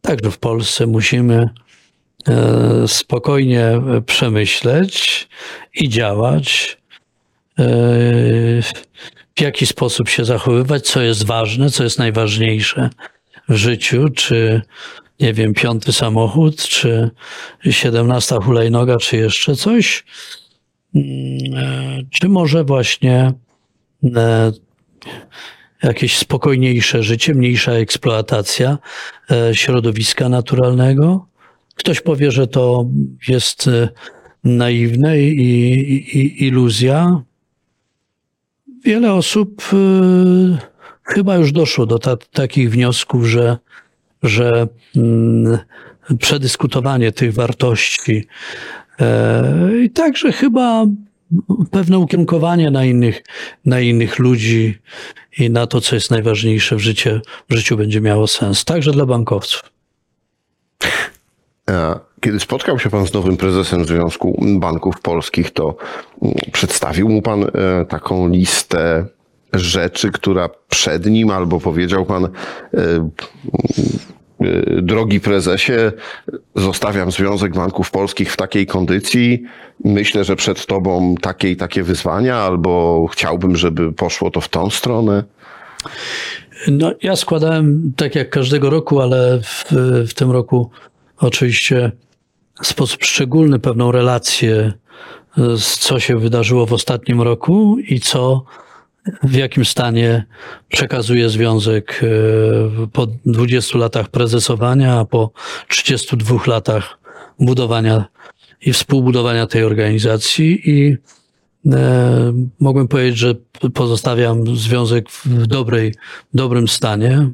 także 0.00 0.30
w 0.30 0.38
Polsce, 0.38 0.86
musimy 0.86 1.48
spokojnie 2.86 3.80
przemyśleć 4.06 5.28
i 5.74 5.88
działać 5.88 6.78
w 9.36 9.40
jaki 9.40 9.66
sposób 9.66 10.08
się 10.08 10.24
zachowywać, 10.24 10.86
co 10.86 11.02
jest 11.02 11.24
ważne, 11.26 11.70
co 11.70 11.84
jest 11.84 11.98
najważniejsze 11.98 12.90
w 13.48 13.54
życiu, 13.54 14.08
czy 14.08 14.62
nie 15.20 15.32
wiem, 15.32 15.54
piąty 15.54 15.92
samochód, 15.92 16.62
czy 16.62 17.10
siedemnasta 17.70 18.40
hulajnoga, 18.40 18.96
czy 18.96 19.16
jeszcze 19.16 19.56
coś, 19.56 20.04
czy 22.10 22.28
może 22.28 22.64
właśnie 22.64 23.32
e, 24.16 24.52
jakieś 25.82 26.16
spokojniejsze 26.16 27.02
życie, 27.02 27.34
mniejsza 27.34 27.72
eksploatacja 27.72 28.78
e, 29.30 29.54
środowiska 29.54 30.28
naturalnego. 30.28 31.26
Ktoś 31.74 32.00
powie, 32.00 32.30
że 32.30 32.46
to 32.46 32.86
jest 33.28 33.68
e, 33.68 33.88
naiwne 34.44 35.20
i, 35.20 35.40
i, 35.40 36.18
i 36.18 36.44
iluzja 36.44 37.22
wiele 38.84 39.12
osób 39.12 39.62
y, 39.72 40.58
chyba 41.02 41.36
już 41.36 41.52
doszło 41.52 41.86
do 41.86 41.98
ta, 41.98 42.16
takich 42.16 42.70
wniosków, 42.70 43.26
że, 43.26 43.58
że 44.22 44.68
mm, 44.96 45.58
przedyskutowanie 46.18 47.12
tych 47.12 47.34
wartości 47.34 48.26
e, 49.00 49.82
i 49.84 49.90
także 49.90 50.32
chyba 50.32 50.86
pewne 51.70 51.98
ukierunkowanie 51.98 52.70
na 52.70 52.84
innych, 52.84 53.22
na 53.64 53.80
innych 53.80 54.18
ludzi 54.18 54.78
i 55.38 55.50
na 55.50 55.66
to, 55.66 55.80
co 55.80 55.94
jest 55.94 56.10
najważniejsze 56.10 56.76
w, 56.76 56.80
życie, 56.80 57.20
w 57.50 57.54
życiu 57.54 57.76
będzie 57.76 58.00
miało 58.00 58.26
sens, 58.26 58.64
także 58.64 58.92
dla 58.92 59.06
bankowców. 59.06 59.62
Kiedy 62.24 62.40
spotkał 62.40 62.78
się 62.78 62.90
pan 62.90 63.06
z 63.06 63.12
nowym 63.12 63.36
prezesem 63.36 63.84
Związku 63.84 64.44
Banków 64.58 65.00
Polskich, 65.00 65.50
to 65.50 65.76
mm, 66.22 66.34
przedstawił 66.52 67.08
mu 67.08 67.22
pan 67.22 67.44
e, 67.44 67.48
taką 67.84 68.28
listę 68.28 69.06
rzeczy, 69.52 70.10
która 70.10 70.48
przed 70.68 71.06
nim, 71.06 71.30
albo 71.30 71.60
powiedział 71.60 72.04
pan, 72.04 72.24
e, 72.24 72.28
e, 74.40 74.82
drogi 74.82 75.20
prezesie, 75.20 75.72
zostawiam 76.54 77.12
Związek 77.12 77.54
Banków 77.54 77.90
Polskich 77.90 78.32
w 78.32 78.36
takiej 78.36 78.66
kondycji. 78.66 79.42
Myślę, 79.84 80.24
że 80.24 80.36
przed 80.36 80.66
tobą 80.66 81.14
takie 81.20 81.50
i 81.50 81.56
takie 81.56 81.82
wyzwania, 81.82 82.36
albo 82.36 83.06
chciałbym, 83.12 83.56
żeby 83.56 83.92
poszło 83.92 84.30
to 84.30 84.40
w 84.40 84.48
tą 84.48 84.70
stronę. 84.70 85.24
No, 86.68 86.92
ja 87.02 87.16
składałem 87.16 87.92
tak 87.96 88.14
jak 88.14 88.30
każdego 88.30 88.70
roku, 88.70 89.00
ale 89.00 89.40
w, 89.42 89.64
w 90.08 90.14
tym 90.14 90.30
roku 90.30 90.70
oczywiście 91.18 91.92
sposób 92.62 93.04
szczególny 93.04 93.58
pewną 93.58 93.92
relację 93.92 94.72
z 95.36 95.78
co 95.78 96.00
się 96.00 96.18
wydarzyło 96.18 96.66
w 96.66 96.72
ostatnim 96.72 97.22
roku 97.22 97.76
i 97.88 98.00
co 98.00 98.44
w 99.22 99.34
jakim 99.34 99.64
stanie 99.64 100.26
przekazuje 100.68 101.28
związek 101.28 102.00
e, 102.02 102.86
po 102.86 103.06
20 103.26 103.78
latach 103.78 104.08
prezesowania, 104.08 104.98
a 104.98 105.04
po 105.04 105.30
32 105.68 106.38
latach 106.46 106.98
budowania 107.40 108.04
i 108.60 108.72
współbudowania 108.72 109.46
tej 109.46 109.64
organizacji. 109.64 110.70
I 110.70 110.96
e, 111.72 112.32
mogłem 112.60 112.88
powiedzieć, 112.88 113.18
że 113.18 113.34
pozostawiam 113.74 114.56
związek 114.56 115.10
w 115.10 115.46
dobrej, 115.46 115.94
dobrym 116.34 116.68
stanie 116.68 117.30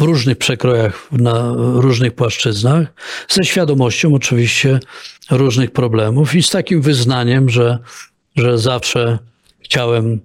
w 0.00 0.02
różnych 0.02 0.38
przekrojach, 0.38 1.08
na 1.12 1.52
różnych 1.56 2.14
płaszczyznach, 2.14 2.86
ze 3.28 3.44
świadomością 3.44 4.14
oczywiście 4.14 4.80
różnych 5.30 5.70
problemów 5.70 6.34
i 6.34 6.42
z 6.42 6.50
takim 6.50 6.82
wyznaniem, 6.82 7.48
że, 7.48 7.78
że 8.36 8.58
zawsze 8.58 9.18
chciałem, 9.60 10.20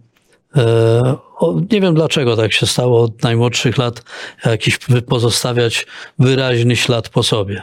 e, 0.56 1.16
nie 1.72 1.82
wiem 1.82 1.96
dlaczego 1.96 2.36
tak 2.36 2.54
się 2.54 2.66
stało, 2.66 3.02
od 3.02 3.24
najmłodszych 3.24 3.78
lat 3.78 4.04
jakiś 4.46 4.80
pozostawiać 5.08 5.88
wyraźny 6.20 6.76
ślad 6.76 7.10
po 7.10 7.24
sobie. 7.24 7.62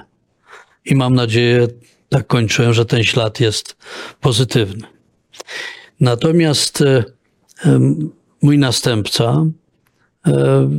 I 0.85 0.94
mam 0.94 1.14
nadzieję, 1.14 1.68
tak 2.09 2.27
kończyłem, 2.27 2.72
że 2.72 2.85
ten 2.87 3.05
ślad 3.05 3.40
jest 3.40 3.77
pozytywny. 4.20 4.87
Natomiast 6.01 6.83
e, 6.83 7.05
mój 8.42 8.59
następca 8.59 9.44
e, 10.27 10.70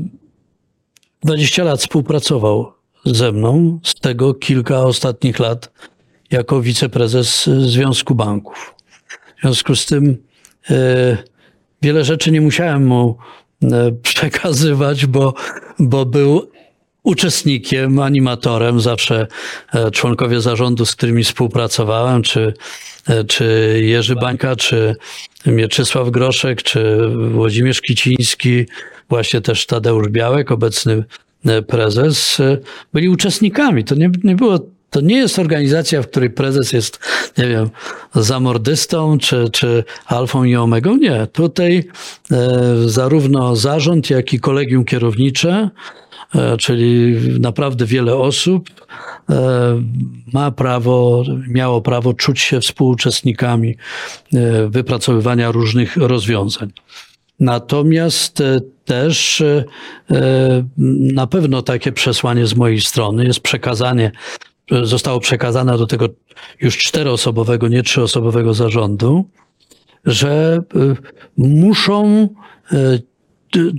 20 1.23 1.63
lat 1.63 1.79
współpracował 1.79 2.73
ze 3.05 3.31
mną, 3.31 3.79
z 3.83 3.95
tego 3.95 4.33
kilka 4.33 4.79
ostatnich 4.79 5.39
lat 5.39 5.71
jako 6.31 6.61
wiceprezes 6.61 7.49
Związku 7.59 8.15
Banków. 8.15 8.75
W 9.37 9.41
związku 9.41 9.75
z 9.75 9.85
tym 9.85 10.17
e, 10.69 11.17
wiele 11.81 12.03
rzeczy 12.03 12.31
nie 12.31 12.41
musiałem 12.41 12.85
mu 12.85 13.17
e, 13.63 13.91
przekazywać, 13.91 15.05
bo, 15.05 15.33
bo 15.79 16.05
był 16.05 16.51
uczestnikiem, 17.03 17.99
animatorem. 17.99 18.81
Zawsze 18.81 19.27
e, 19.73 19.91
członkowie 19.91 20.41
zarządu, 20.41 20.85
z 20.85 20.95
którymi 20.95 21.23
współpracowałem, 21.23 22.21
czy, 22.21 22.53
e, 23.07 23.23
czy 23.23 23.77
Jerzy 23.83 24.15
Bańka, 24.15 24.55
czy 24.55 24.95
Mieczysław 25.45 26.09
Groszek, 26.09 26.63
czy 26.63 26.97
Włodzimierz 27.31 27.81
Kiciński, 27.81 28.65
właśnie 29.09 29.41
też 29.41 29.65
Tadeusz 29.65 30.09
Białek, 30.09 30.51
obecny 30.51 31.03
e, 31.45 31.61
prezes, 31.61 32.41
byli 32.93 33.09
uczestnikami. 33.09 33.83
To 33.83 33.95
nie, 33.95 34.11
nie 34.23 34.35
było 34.35 34.59
to 34.89 35.01
nie 35.01 35.17
jest 35.17 35.39
organizacja, 35.39 36.01
w 36.01 36.07
której 36.07 36.29
prezes 36.29 36.73
jest, 36.73 36.99
nie 37.37 37.47
wiem, 37.47 37.69
zamordystą 38.15 39.17
czy, 39.17 39.49
czy 39.51 39.83
alfą 40.05 40.43
i 40.43 40.55
omegą. 40.55 40.97
Nie. 40.97 41.27
Tutaj 41.27 41.83
e, 42.31 42.63
zarówno 42.85 43.55
zarząd, 43.55 44.09
jak 44.09 44.33
i 44.33 44.39
kolegium 44.39 44.85
kierownicze 44.85 45.69
E, 45.69 46.02
czyli 46.59 47.15
naprawdę 47.39 47.85
wiele 47.85 48.15
osób 48.15 48.69
e, 49.29 49.81
ma 50.33 50.51
prawo, 50.51 51.23
miało 51.47 51.81
prawo 51.81 52.13
czuć 52.13 52.39
się 52.39 52.59
współuczestnikami 52.59 53.75
e, 54.33 54.69
wypracowywania 54.69 55.51
różnych 55.51 55.97
rozwiązań. 55.97 56.71
Natomiast 57.39 58.43
też 58.85 59.43
na 61.13 61.27
pewno 61.27 61.61
takie 61.61 61.91
przesłanie 61.91 62.47
z 62.47 62.55
mojej 62.55 62.81
strony 62.81 63.25
jest 63.25 63.39
przekazanie, 63.39 64.11
zostało 64.83 65.19
przekazane 65.19 65.77
do 65.77 65.87
tego 65.87 66.09
już 66.61 66.77
czteroosobowego, 66.77 67.67
nie 67.67 67.83
trzyosobowego 67.83 68.53
zarządu, 68.53 69.25
że 70.05 70.61
muszą 71.37 72.27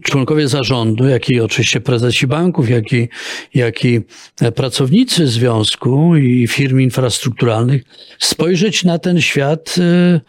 członkowie 0.02 0.48
zarządu, 0.48 1.08
jak 1.08 1.30
i 1.30 1.40
oczywiście 1.40 1.80
prezesi 1.80 2.26
banków, 2.26 2.70
jak 2.70 2.92
i, 2.92 3.08
jak 3.54 3.84
i 3.84 4.00
e, 4.40 4.52
pracownicy 4.52 5.26
związku 5.26 6.16
i 6.16 6.48
firm 6.48 6.80
infrastrukturalnych 6.80 7.82
spojrzeć 8.18 8.84
na 8.84 8.98
ten 8.98 9.20
świat 9.20 9.74
e, 9.78 10.20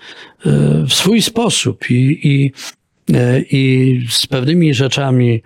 w 0.88 0.94
swój 0.94 1.22
sposób 1.22 1.92
i, 1.92 2.20
i 2.24 2.52
i 3.52 4.02
z 4.10 4.28
pewnymi 4.28 4.74
rzeczami 4.74 5.42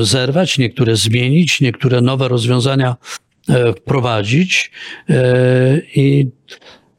zerwać, 0.00 0.58
niektóre 0.58 0.96
zmienić, 0.96 1.60
niektóre 1.60 2.00
nowe 2.00 2.28
rozwiązania 2.28 2.96
wprowadzić. 3.76 4.70
I 5.96 6.26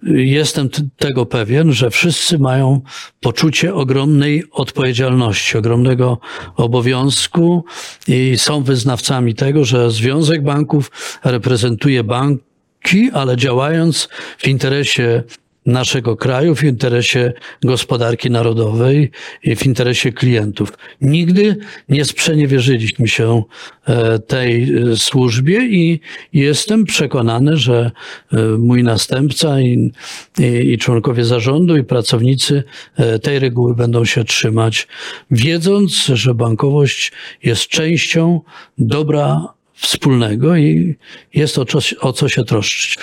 jestem 0.04 0.70
tego 0.98 1.26
pewien, 1.26 1.74
że 1.74 1.90
wszyscy 1.90 2.40
mają 2.40 2.82
poczucie 3.20 3.76
ogromnej 3.76 4.44
odpowiedzialności, 4.52 5.58
ogromnego 5.58 6.18
obowiązku 6.56 7.66
i 8.08 8.38
są 8.38 8.64
wyznawcami 8.64 9.36
tego, 9.36 9.66
że 9.66 9.92
Związek 9.92 10.44
Banków 10.44 10.92
reprezentuje 11.24 12.04
banki, 12.04 13.12
ale 13.14 13.38
działając 13.38 14.10
w 14.38 14.48
interesie 14.48 15.24
naszego 15.66 16.18
kraju, 16.18 16.56
w 16.56 16.64
interesie 16.64 17.34
gospodarki 17.64 18.30
narodowej 18.30 19.12
i 19.44 19.56
w 19.56 19.66
interesie 19.66 20.12
klientów. 20.12 20.74
Nigdy 21.02 21.58
nie 21.90 22.06
sprzeniewierzyliśmy 22.06 23.08
się 23.08 23.44
e, 23.86 24.20
tej 24.20 24.74
e, 24.74 24.98
służbie 24.98 25.66
i 25.66 26.00
jestem 26.34 26.86
przekonany, 26.86 27.58
że 27.58 27.92
e, 28.32 28.38
mój 28.58 28.84
następca 28.84 29.62
i, 29.62 29.92
i, 30.40 30.44
i 30.44 30.78
członkowie 30.78 31.26
zarządu 31.26 31.78
i 31.78 31.84
pracownicy 31.84 32.64
tej 33.22 33.40
reguły 33.40 33.76
będą 33.76 34.06
się 34.06 34.24
trzymać, 34.24 34.88
wiedząc, 35.32 35.94
że 35.94 36.34
bankowość 36.34 37.12
jest 37.44 37.68
częścią 37.68 38.42
dobra 38.78 39.54
wspólnego 39.74 40.56
i 40.56 40.96
jest 41.34 41.58
o, 41.58 41.66
o 42.02 42.14
co 42.14 42.30
się 42.30 42.44
troszczyć. 42.44 42.98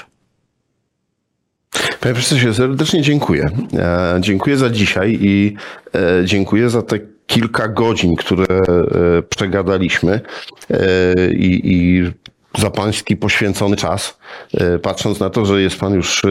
Panie 2.01 2.15
profesorze, 2.15 2.55
serdecznie 2.55 3.03
dziękuję. 3.03 3.51
E, 3.75 4.17
dziękuję 4.21 4.57
za 4.57 4.71
dzisiaj 4.71 5.19
i 5.21 5.57
e, 5.95 6.25
dziękuję 6.25 6.71
za 6.71 6.83
te 6.83 6.99
kilka 7.27 7.69
godzin, 7.69 8.17
które 8.17 8.47
e, 8.47 8.63
przegadaliśmy 9.29 10.21
i, 11.33 11.61
i 11.65 12.03
za 12.61 12.71
pański 12.71 13.17
poświęcony 13.17 13.77
czas. 13.77 14.19
Patrząc 14.83 15.21
na 15.21 15.31
to, 15.31 15.45
że 15.45 15.63
jest 15.63 15.81
pan 15.81 15.95
już 15.95 16.23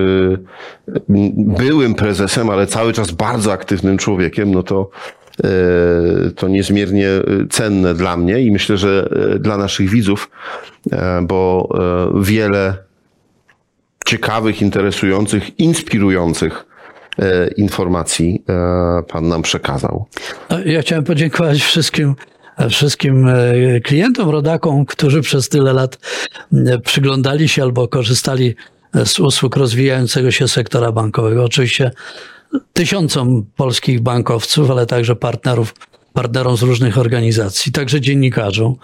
byłym 1.38 1.95
prezesem, 1.95 2.50
ale 2.50 2.67
cały 2.67 2.93
czas 2.93 3.12
bardzo 3.12 3.54
aktywnym 3.54 3.97
człowiekiem, 3.97 4.52
no 4.52 4.63
to 4.63 4.89
to 6.36 6.47
niezmiernie 6.47 7.08
cenne 7.50 7.93
dla 7.93 8.17
mnie 8.17 8.41
i 8.41 8.52
myślę, 8.52 8.78
że 8.78 9.10
dla 9.39 9.58
naszych 9.58 9.89
widzów, 9.89 10.30
bo 11.21 11.69
wiele 12.21 12.87
ciekawych, 14.07 14.61
interesujących, 14.61 15.59
inspirujących 15.59 16.65
e, 17.19 17.47
informacji 17.47 18.43
e, 18.49 19.03
Pan 19.03 19.27
nam 19.27 19.41
przekazał. 19.41 20.05
Ja 20.65 20.81
chciałem 20.81 21.03
podziękować 21.03 21.61
wszystkim 21.61 22.15
wszystkim 22.69 23.27
e, 23.27 23.79
klientom, 23.83 24.29
rodakom, 24.29 24.85
którzy 24.85 25.21
przez 25.21 25.49
tyle 25.49 25.73
lat 25.73 25.97
przyglądali 26.83 27.49
się 27.49 27.63
albo 27.63 27.87
korzystali 27.87 28.55
z 29.05 29.19
usług 29.19 29.55
rozwijającego 29.55 30.31
się 30.31 30.47
sektora 30.47 30.91
bankowego. 30.91 31.43
Oczywiście 31.43 31.91
tysiącom 32.73 33.45
polskich 33.55 34.01
bankowców, 34.01 34.71
ale 34.71 34.85
także 34.85 35.15
partnerów, 35.15 35.73
partnerom 36.13 36.57
z 36.57 36.61
różnych 36.61 36.97
organizacji, 36.97 37.71
także 37.71 38.01
dziennikarzom, 38.01 38.75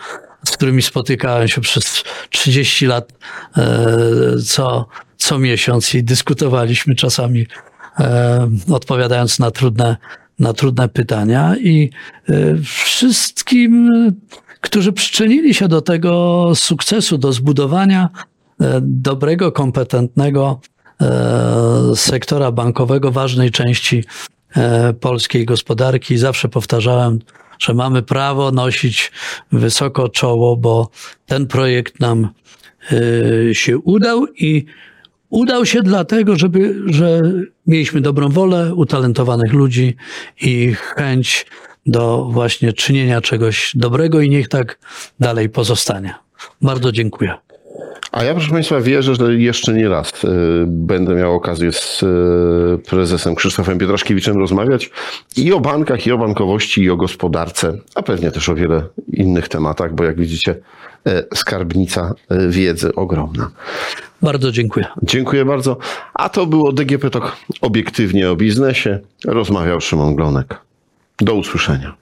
z 0.45 0.51
którymi 0.51 0.81
spotykałem 0.81 1.47
się 1.47 1.61
przez 1.61 2.03
30 2.29 2.85
lat 2.85 3.13
co, 4.45 4.87
co 5.23 5.39
miesiąc 5.39 5.95
i 5.95 6.03
dyskutowaliśmy 6.03 6.95
czasami, 6.95 7.47
e, 7.99 8.49
odpowiadając 8.71 9.39
na 9.39 9.51
trudne, 9.51 9.97
na 10.39 10.53
trudne 10.53 10.89
pytania 10.89 11.55
i 11.57 11.89
e, 12.29 12.33
wszystkim, 12.63 13.89
którzy 14.61 14.93
przyczynili 14.93 15.53
się 15.53 15.67
do 15.67 15.81
tego 15.81 16.51
sukcesu, 16.55 17.17
do 17.17 17.33
zbudowania 17.33 18.09
e, 18.61 18.79
dobrego, 18.81 19.51
kompetentnego 19.51 20.59
e, 21.01 21.95
sektora 21.95 22.51
bankowego, 22.51 23.11
ważnej 23.11 23.51
części 23.51 24.03
e, 24.55 24.93
polskiej 24.93 25.45
gospodarki. 25.45 26.17
Zawsze 26.17 26.49
powtarzałem, 26.49 27.19
że 27.59 27.73
mamy 27.73 28.01
prawo 28.01 28.51
nosić 28.51 29.11
wysoko 29.51 30.09
czoło, 30.09 30.57
bo 30.57 30.89
ten 31.25 31.47
projekt 31.47 31.99
nam 31.99 32.29
e, 32.91 33.55
się 33.55 33.77
udał 33.77 34.27
i 34.27 34.65
Udał 35.33 35.65
się 35.65 35.81
dlatego, 35.81 36.35
żeby, 36.35 36.75
że 36.85 37.21
mieliśmy 37.67 38.01
dobrą 38.01 38.29
wolę, 38.29 38.75
utalentowanych 38.75 39.53
ludzi 39.53 39.95
i 40.41 40.73
chęć 40.73 41.45
do 41.85 42.27
właśnie 42.31 42.73
czynienia 42.73 43.21
czegoś 43.21 43.71
dobrego 43.75 44.21
i 44.21 44.29
niech 44.29 44.49
tak 44.49 44.79
dalej 45.19 45.49
pozostanie. 45.49 46.15
Bardzo 46.61 46.91
dziękuję. 46.91 47.33
A 48.11 48.23
ja, 48.23 48.33
proszę 48.33 48.51
Państwa, 48.51 48.81
wierzę, 48.81 49.15
że 49.15 49.35
jeszcze 49.35 49.73
nie 49.73 49.89
raz 49.89 50.23
y, 50.23 50.27
będę 50.67 51.15
miał 51.15 51.33
okazję 51.35 51.71
z 51.71 52.03
y, 52.03 52.89
prezesem 52.89 53.35
Krzysztofem 53.35 53.77
Pietraszkiewiczem 53.77 54.37
rozmawiać 54.37 54.89
i 55.37 55.53
o 55.53 55.59
bankach, 55.59 56.07
i 56.07 56.11
o 56.11 56.17
bankowości, 56.17 56.81
i 56.81 56.89
o 56.89 56.97
gospodarce, 56.97 57.77
a 57.95 58.01
pewnie 58.01 58.31
też 58.31 58.49
o 58.49 58.55
wiele 58.55 58.83
innych 59.13 59.49
tematach, 59.49 59.95
bo 59.95 60.03
jak 60.03 60.19
widzicie, 60.19 60.55
y, 61.07 61.35
skarbnica 61.35 62.13
wiedzy 62.49 62.95
ogromna. 62.95 63.51
Bardzo 64.23 64.51
dziękuję. 64.51 64.85
Dziękuję 65.03 65.45
bardzo. 65.45 65.77
A 66.13 66.29
to 66.29 66.45
było 66.45 66.73
DGP 66.73 67.09
Talk 67.09 67.37
obiektywnie 67.61 68.31
o 68.31 68.35
biznesie. 68.35 68.99
Rozmawiał 69.25 69.81
Szymon 69.81 70.15
Glonek. 70.15 70.59
Do 71.19 71.35
usłyszenia. 71.35 71.93